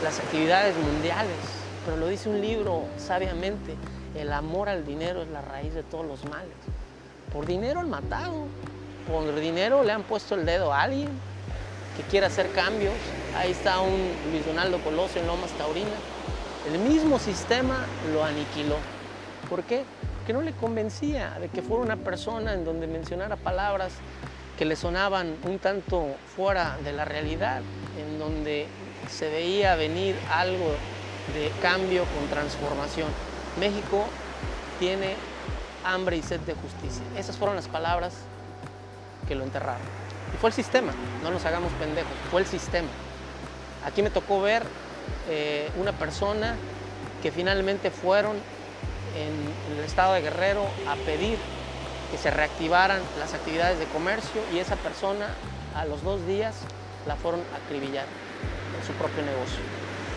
las 0.03 0.19
actividades 0.19 0.75
mundiales 0.77 1.55
pero 1.85 1.97
lo 1.99 2.09
dice 2.09 2.29
un 2.29 2.41
libro 2.41 2.85
sabiamente, 2.97 3.77
el 4.15 4.33
amor 4.33 4.69
al 4.69 4.87
dinero 4.87 5.23
es 5.23 5.29
la 5.29 5.43
raíz 5.43 5.75
de 5.75 5.83
todos 5.83 6.07
los 6.07 6.25
males. 6.25 6.55
Por 7.33 7.47
dinero 7.47 7.81
han 7.81 7.91
matado, 7.91 8.47
por 9.07 9.35
dinero 9.39 9.85
le 9.85 9.93
han 9.93 10.03
puesto 10.03 10.35
el 10.35 10.47
dedo 10.47 10.73
a 10.73 10.83
alguien 10.83 11.11
que 11.97 12.03
quiere 12.05 12.27
hacer 12.27 12.51
cambios. 12.53 12.95
Ahí 13.37 13.53
está 13.53 13.81
un 13.81 14.11
Luis 14.31 14.45
Donaldo 14.47 14.79
Colosio 14.79 15.21
en 15.21 15.27
Lomas 15.27 15.51
Taurina. 15.53 15.97
El 16.73 16.79
mismo 16.79 17.19
sistema 17.19 17.87
lo 18.13 18.25
aniquiló. 18.25 18.77
¿Por 19.49 19.63
qué? 19.65 19.85
Porque 20.17 20.33
no 20.33 20.41
le 20.41 20.53
convencía 20.53 21.37
de 21.41 21.49
que 21.49 21.63
fuera 21.63 21.83
una 21.83 21.97
persona 21.97 22.55
en 22.55 22.65
donde 22.65 22.87
mencionara 22.87 23.37
palabras 23.37 23.93
que 24.59 24.65
le 24.65 24.77
sonaban 24.77 25.37
un 25.45 25.59
tanto 25.59 26.15
fuera 26.37 26.79
de 26.85 26.93
la 26.93 27.05
realidad, 27.05 27.61
en 27.99 28.19
donde 28.19 28.67
se 29.11 29.29
veía 29.29 29.75
venir 29.75 30.17
algo 30.33 30.71
de 31.35 31.51
cambio 31.61 32.05
con 32.05 32.29
transformación. 32.29 33.09
México 33.59 34.05
tiene 34.79 35.15
hambre 35.85 36.17
y 36.17 36.23
sed 36.23 36.41
de 36.41 36.55
justicia. 36.55 37.03
Esas 37.17 37.37
fueron 37.37 37.57
las 37.57 37.69
palabras 37.69 38.15
que 39.29 39.35
lo 39.35 39.45
enterraron. 39.45 40.04
Y 40.35 40.37
fue 40.37 40.51
el 40.51 40.55
sistema, 40.55 40.93
no 41.23 41.31
nos 41.31 41.45
hagamos 41.45 41.73
pendejos, 41.75 42.13
fue 42.31 42.41
el 42.41 42.47
sistema. 42.47 42.89
Aquí 43.87 44.03
me 44.03 44.11
tocó 44.11 44.41
ver 44.41 44.65
eh, 45.29 45.71
una 45.81 45.93
persona 45.93 46.57
que 47.23 47.31
finalmente 47.31 47.91
fueron 47.91 48.37
en, 49.17 49.79
el 49.79 49.85
estado 49.85 50.15
de 50.15 50.23
Guerrero 50.23 50.67
a 50.89 50.97
pedir 51.07 51.39
que 52.11 52.19
se 52.19 52.31
reactivaran 52.31 53.01
las 53.19 53.33
actividades 53.33 53.79
de 53.79 53.85
comercio 53.87 54.43
y 54.53 54.59
esa 54.59 54.77
persona 54.77 55.29
a 55.75 55.85
los 55.85 56.03
dos 56.03 56.27
días 56.27 56.55
la 57.07 57.17
fueron 57.17 57.41
a 57.53 57.65
acribillar 57.65 58.07
en 58.79 58.87
su 58.87 58.93
propio 58.95 59.23
negocio. 59.23 59.59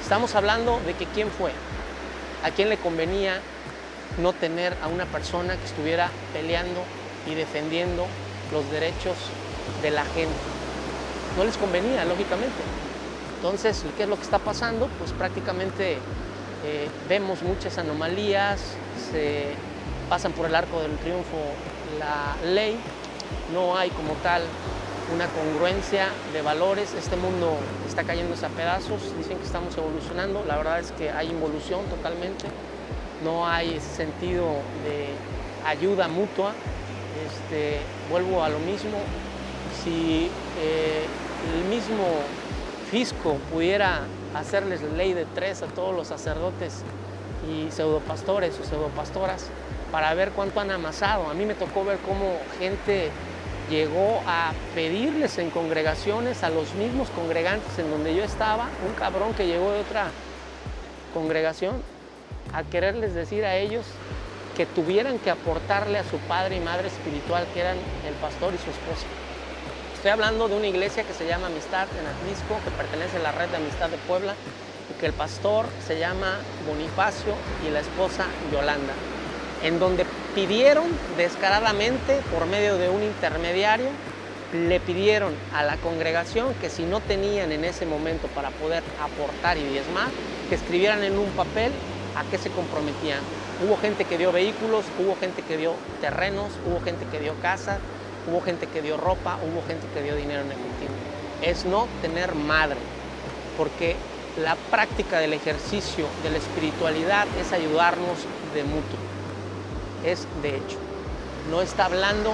Estamos 0.02 0.34
hablando 0.36 0.80
de 0.86 0.94
que 0.96 1.06
quién 1.06 1.30
fue, 1.30 1.52
a 2.44 2.52
quién 2.52 2.70
le 2.70 2.78
convenía 2.78 3.40
no 4.18 4.34
tener 4.34 4.76
a 4.82 4.88
una 4.88 5.06
persona 5.06 5.56
que 5.58 5.66
estuviera 5.66 6.10
peleando 6.34 6.82
y 7.28 7.36
defendiendo 7.36 8.08
los 8.52 8.70
derechos 8.72 9.16
de 9.82 9.92
la 9.92 10.06
gente. 10.06 10.36
No 11.38 11.44
les 11.44 11.58
convenía, 11.58 12.06
lógicamente. 12.06 12.62
Entonces, 13.38 13.84
¿qué 13.96 14.04
es 14.04 14.10
lo 14.10 14.16
que 14.16 14.24
está 14.24 14.40
pasando? 14.40 14.90
Pues 15.00 15.12
prácticamente 15.12 15.98
eh, 16.66 16.90
vemos 17.08 17.44
muchas 17.44 17.78
anomalías, 17.78 18.60
se 19.12 19.54
pasan 20.10 20.32
por 20.32 20.48
el 20.48 20.56
arco 20.56 20.82
del 20.82 20.98
triunfo 20.98 21.38
la 22.00 22.36
ley, 22.46 22.78
no 23.54 23.78
hay 23.78 23.90
como 23.92 24.14
tal 24.24 24.42
una 25.14 25.28
congruencia 25.28 26.10
de 26.34 26.42
valores. 26.42 26.94
Este 26.94 27.16
mundo 27.16 27.58
está 27.88 28.04
cayéndose 28.04 28.46
a 28.46 28.50
pedazos, 28.50 29.16
dicen 29.18 29.38
que 29.38 29.46
estamos 29.46 29.78
evolucionando, 29.78 30.44
la 30.46 30.58
verdad 30.58 30.80
es 30.80 30.92
que 30.92 31.12
hay 31.12 31.30
involución 31.30 31.86
totalmente, 31.86 32.48
no 33.24 33.48
hay 33.48 33.76
ese 33.76 33.96
sentido 33.96 34.46
de 34.84 35.10
ayuda 35.66 36.08
mutua. 36.08 36.54
Este, 37.26 37.80
vuelvo 38.12 38.44
a 38.44 38.50
lo 38.50 38.60
mismo, 38.60 38.98
si 39.84 40.30
eh, 40.60 41.06
el 41.56 41.70
mismo 41.70 42.06
fisco 42.92 43.38
pudiera 43.52 44.02
hacerles 44.34 44.82
ley 44.82 45.14
de 45.14 45.26
tres 45.26 45.62
a 45.62 45.68
todos 45.68 45.96
los 45.96 46.08
sacerdotes 46.08 46.84
y 47.50 47.72
pseudopastores 47.72 48.58
o 48.60 48.64
pseudopastoras 48.64 49.48
para 49.92 50.14
ver 50.14 50.32
cuánto 50.32 50.60
han 50.60 50.72
amasado. 50.72 51.30
A 51.30 51.34
mí 51.34 51.46
me 51.46 51.54
tocó 51.54 51.86
ver 51.86 51.98
cómo 52.00 52.38
gente 52.60 53.10
llegó 53.70 54.22
a 54.26 54.54
pedirles 54.76 55.38
en 55.38 55.50
congregaciones 55.50 56.44
a 56.44 56.50
los 56.50 56.74
mismos 56.76 57.10
congregantes 57.10 57.78
en 57.80 57.90
donde 57.90 58.16
yo 58.16 58.24
estaba, 58.24 58.70
un 58.88 58.94
cabrón 58.94 59.34
que 59.34 59.46
llegó 59.46 59.72
de 59.72 59.82
otra 59.82 60.08
congregación, 61.14 61.82
a 62.54 62.64
quererles 62.64 63.14
decir 63.14 63.44
a 63.44 63.58
ellos 63.58 63.86
que 64.56 64.66
tuvieran 64.66 65.20
que 65.20 65.30
aportarle 65.30 66.00
a 66.00 66.04
su 66.04 66.18
padre 66.20 66.58
y 66.58 66.60
madre 66.60 66.88
espiritual, 66.88 67.46
que 67.54 67.60
eran 67.60 67.78
el 68.08 68.14
pastor 68.16 68.54
y 68.54 68.58
su 68.58 68.70
esposa. 68.70 69.06
Estoy 69.98 70.12
hablando 70.12 70.48
de 70.48 70.56
una 70.56 70.68
iglesia 70.68 71.04
que 71.04 71.14
se 71.14 71.28
llama 71.28 71.48
Amistad 71.48 71.88
en 72.00 72.06
Atlisco, 72.06 72.56
que 72.64 72.72
pertenece 72.78 73.18
a 73.18 73.22
la 73.22 73.32
red 73.32 73.50
de 73.50 73.58
Amistad 73.58 73.90
de 73.90 73.98
Puebla, 73.98 74.36
y 74.90 75.00
que 75.00 75.08
el 75.08 75.14
pastor 75.14 75.66
se 75.86 76.00
llama 76.00 76.38
Bonifacio 76.70 77.34
y 77.68 77.72
la 77.72 77.80
esposa 77.80 78.26
Yolanda 78.54 78.94
en 79.64 79.80
donde 79.80 80.06
pidieron 80.36 80.86
descaradamente, 81.18 82.20
por 82.34 82.46
medio 82.46 82.78
de 82.78 82.90
un 82.90 83.04
intermediario, 83.04 83.88
le 84.54 84.80
pidieron 84.80 85.34
a 85.54 85.64
la 85.64 85.76
congregación 85.78 86.54
que 86.62 86.70
si 86.70 86.84
no 86.84 87.00
tenían 87.02 87.52
en 87.52 87.66
ese 87.66 87.86
momento 87.86 88.28
para 88.28 88.50
poder 88.52 88.84
aportar 89.02 89.58
y 89.58 89.64
diezmar, 89.64 90.08
que 90.50 90.56
escribieran 90.56 91.04
en 91.04 91.18
un 91.18 91.30
papel 91.32 91.72
a 92.16 92.24
qué 92.30 92.38
se 92.38 92.50
comprometían. 92.50 93.20
Hubo 93.66 93.78
gente 93.78 94.06
que 94.06 94.18
dio 94.18 94.32
vehículos, 94.32 94.86
hubo 95.00 95.16
gente 95.20 95.42
que 95.42 95.58
dio 95.58 95.74
terrenos, 96.02 96.52
hubo 96.66 96.80
gente 96.82 97.06
que 97.12 97.20
dio 97.20 97.34
casa, 97.42 97.80
hubo 98.28 98.42
gente 98.42 98.68
que 98.68 98.82
dio 98.82 98.98
ropa, 98.98 99.38
hubo 99.44 99.66
gente 99.68 99.88
que 99.94 100.04
dio 100.04 100.16
dinero 100.16 100.42
en 100.42 100.52
efectivo. 100.52 100.94
Es 101.42 101.66
no 101.66 101.88
tener 102.02 102.36
madre, 102.36 102.78
porque 103.58 103.96
la 104.44 104.56
práctica 104.70 105.20
del 105.20 105.34
ejercicio 105.34 106.06
de 106.24 106.30
la 106.32 106.38
espiritualidad 106.38 107.28
es 107.40 107.54
ayudarnos 107.54 108.20
de 108.54 108.64
mutuo 108.64 109.18
es 110.04 110.28
de 110.42 110.50
hecho. 110.50 110.78
No 111.52 111.62
está 111.62 111.86
hablando 111.86 112.34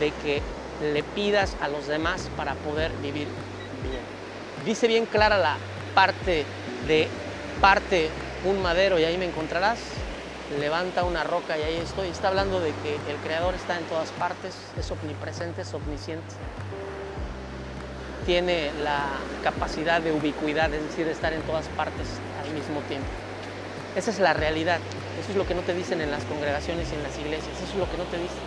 de 0.00 0.10
que 0.22 0.42
le 0.92 1.02
pidas 1.02 1.56
a 1.60 1.68
los 1.68 1.86
demás 1.86 2.28
para 2.36 2.54
poder 2.54 2.92
vivir 3.02 3.26
bien. 3.82 4.02
Dice 4.64 4.86
bien 4.86 5.06
clara 5.06 5.38
la 5.38 5.56
parte 5.94 6.44
de 6.86 7.08
parte 7.60 8.08
un 8.44 8.62
madero 8.62 8.98
y 8.98 9.04
ahí 9.04 9.16
me 9.16 9.26
encontrarás. 9.26 9.78
Levanta 10.56 11.04
una 11.04 11.24
roca 11.24 11.58
y 11.58 11.62
ahí 11.62 11.76
estoy. 11.76 12.08
Está 12.08 12.28
hablando 12.28 12.60
de 12.60 12.72
que 12.82 12.94
el 13.10 13.16
Creador 13.22 13.54
está 13.54 13.76
en 13.78 13.84
todas 13.84 14.10
partes, 14.12 14.54
es 14.78 14.90
omnipresente, 14.90 15.60
es 15.62 15.74
omnisciente. 15.74 16.34
Tiene 18.24 18.70
la 18.82 19.04
capacidad 19.42 20.00
de 20.00 20.12
ubicuidad, 20.12 20.72
es 20.72 20.82
decir, 20.82 21.04
de 21.04 21.12
estar 21.12 21.32
en 21.32 21.42
todas 21.42 21.66
partes 21.68 22.08
al 22.42 22.50
mismo 22.54 22.80
tiempo. 22.88 23.08
Esa 23.94 24.10
es 24.10 24.20
la 24.20 24.32
realidad. 24.32 24.80
Eso 25.20 25.32
es 25.32 25.36
lo 25.36 25.46
que 25.46 25.54
no 25.54 25.60
te 25.62 25.74
dicen 25.74 26.00
en 26.00 26.10
las 26.10 26.24
congregaciones 26.24 26.90
y 26.92 26.94
en 26.94 27.02
las 27.02 27.18
iglesias. 27.18 27.54
Eso 27.56 27.72
es 27.72 27.78
lo 27.78 27.90
que 27.90 27.98
no 27.98 28.04
te 28.04 28.16
dicen. 28.16 28.38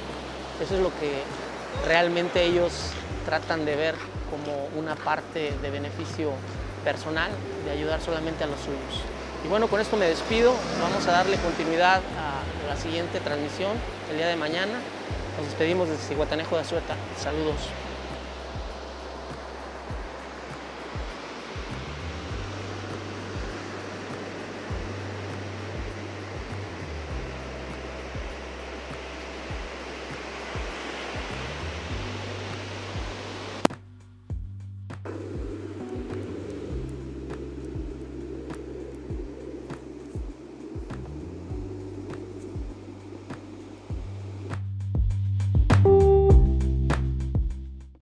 Eso 0.62 0.76
es 0.76 0.82
lo 0.82 0.90
que 1.00 1.22
realmente 1.88 2.44
ellos 2.44 2.92
tratan 3.26 3.66
de 3.66 3.76
ver 3.76 3.96
como 4.30 4.68
una 4.76 4.96
parte 4.96 5.54
de 5.62 5.70
beneficio 5.70 6.32
personal, 6.84 7.30
de 7.66 7.72
ayudar 7.72 8.02
solamente 8.02 8.44
a 8.44 8.48
los 8.48 8.60
suyos. 8.60 9.11
Y 9.44 9.48
bueno, 9.48 9.68
con 9.68 9.80
esto 9.80 9.98
me 9.98 10.06
despido. 10.06 10.54
Vamos 10.82 11.08
a 11.08 11.12
darle 11.12 11.38
continuidad 11.38 12.02
a 12.18 12.68
la 12.68 12.76
siguiente 12.76 13.20
transmisión 13.20 13.72
el 14.12 14.18
día 14.18 14.28
de 14.28 14.36
mañana, 14.36 14.80
Nos 15.38 15.46
despedimos 15.48 15.90
desde 15.90 16.04
Cihuatanejo 16.10 16.56
de 16.56 16.62
Azueta. 16.62 16.96
Saludos. 17.18 17.56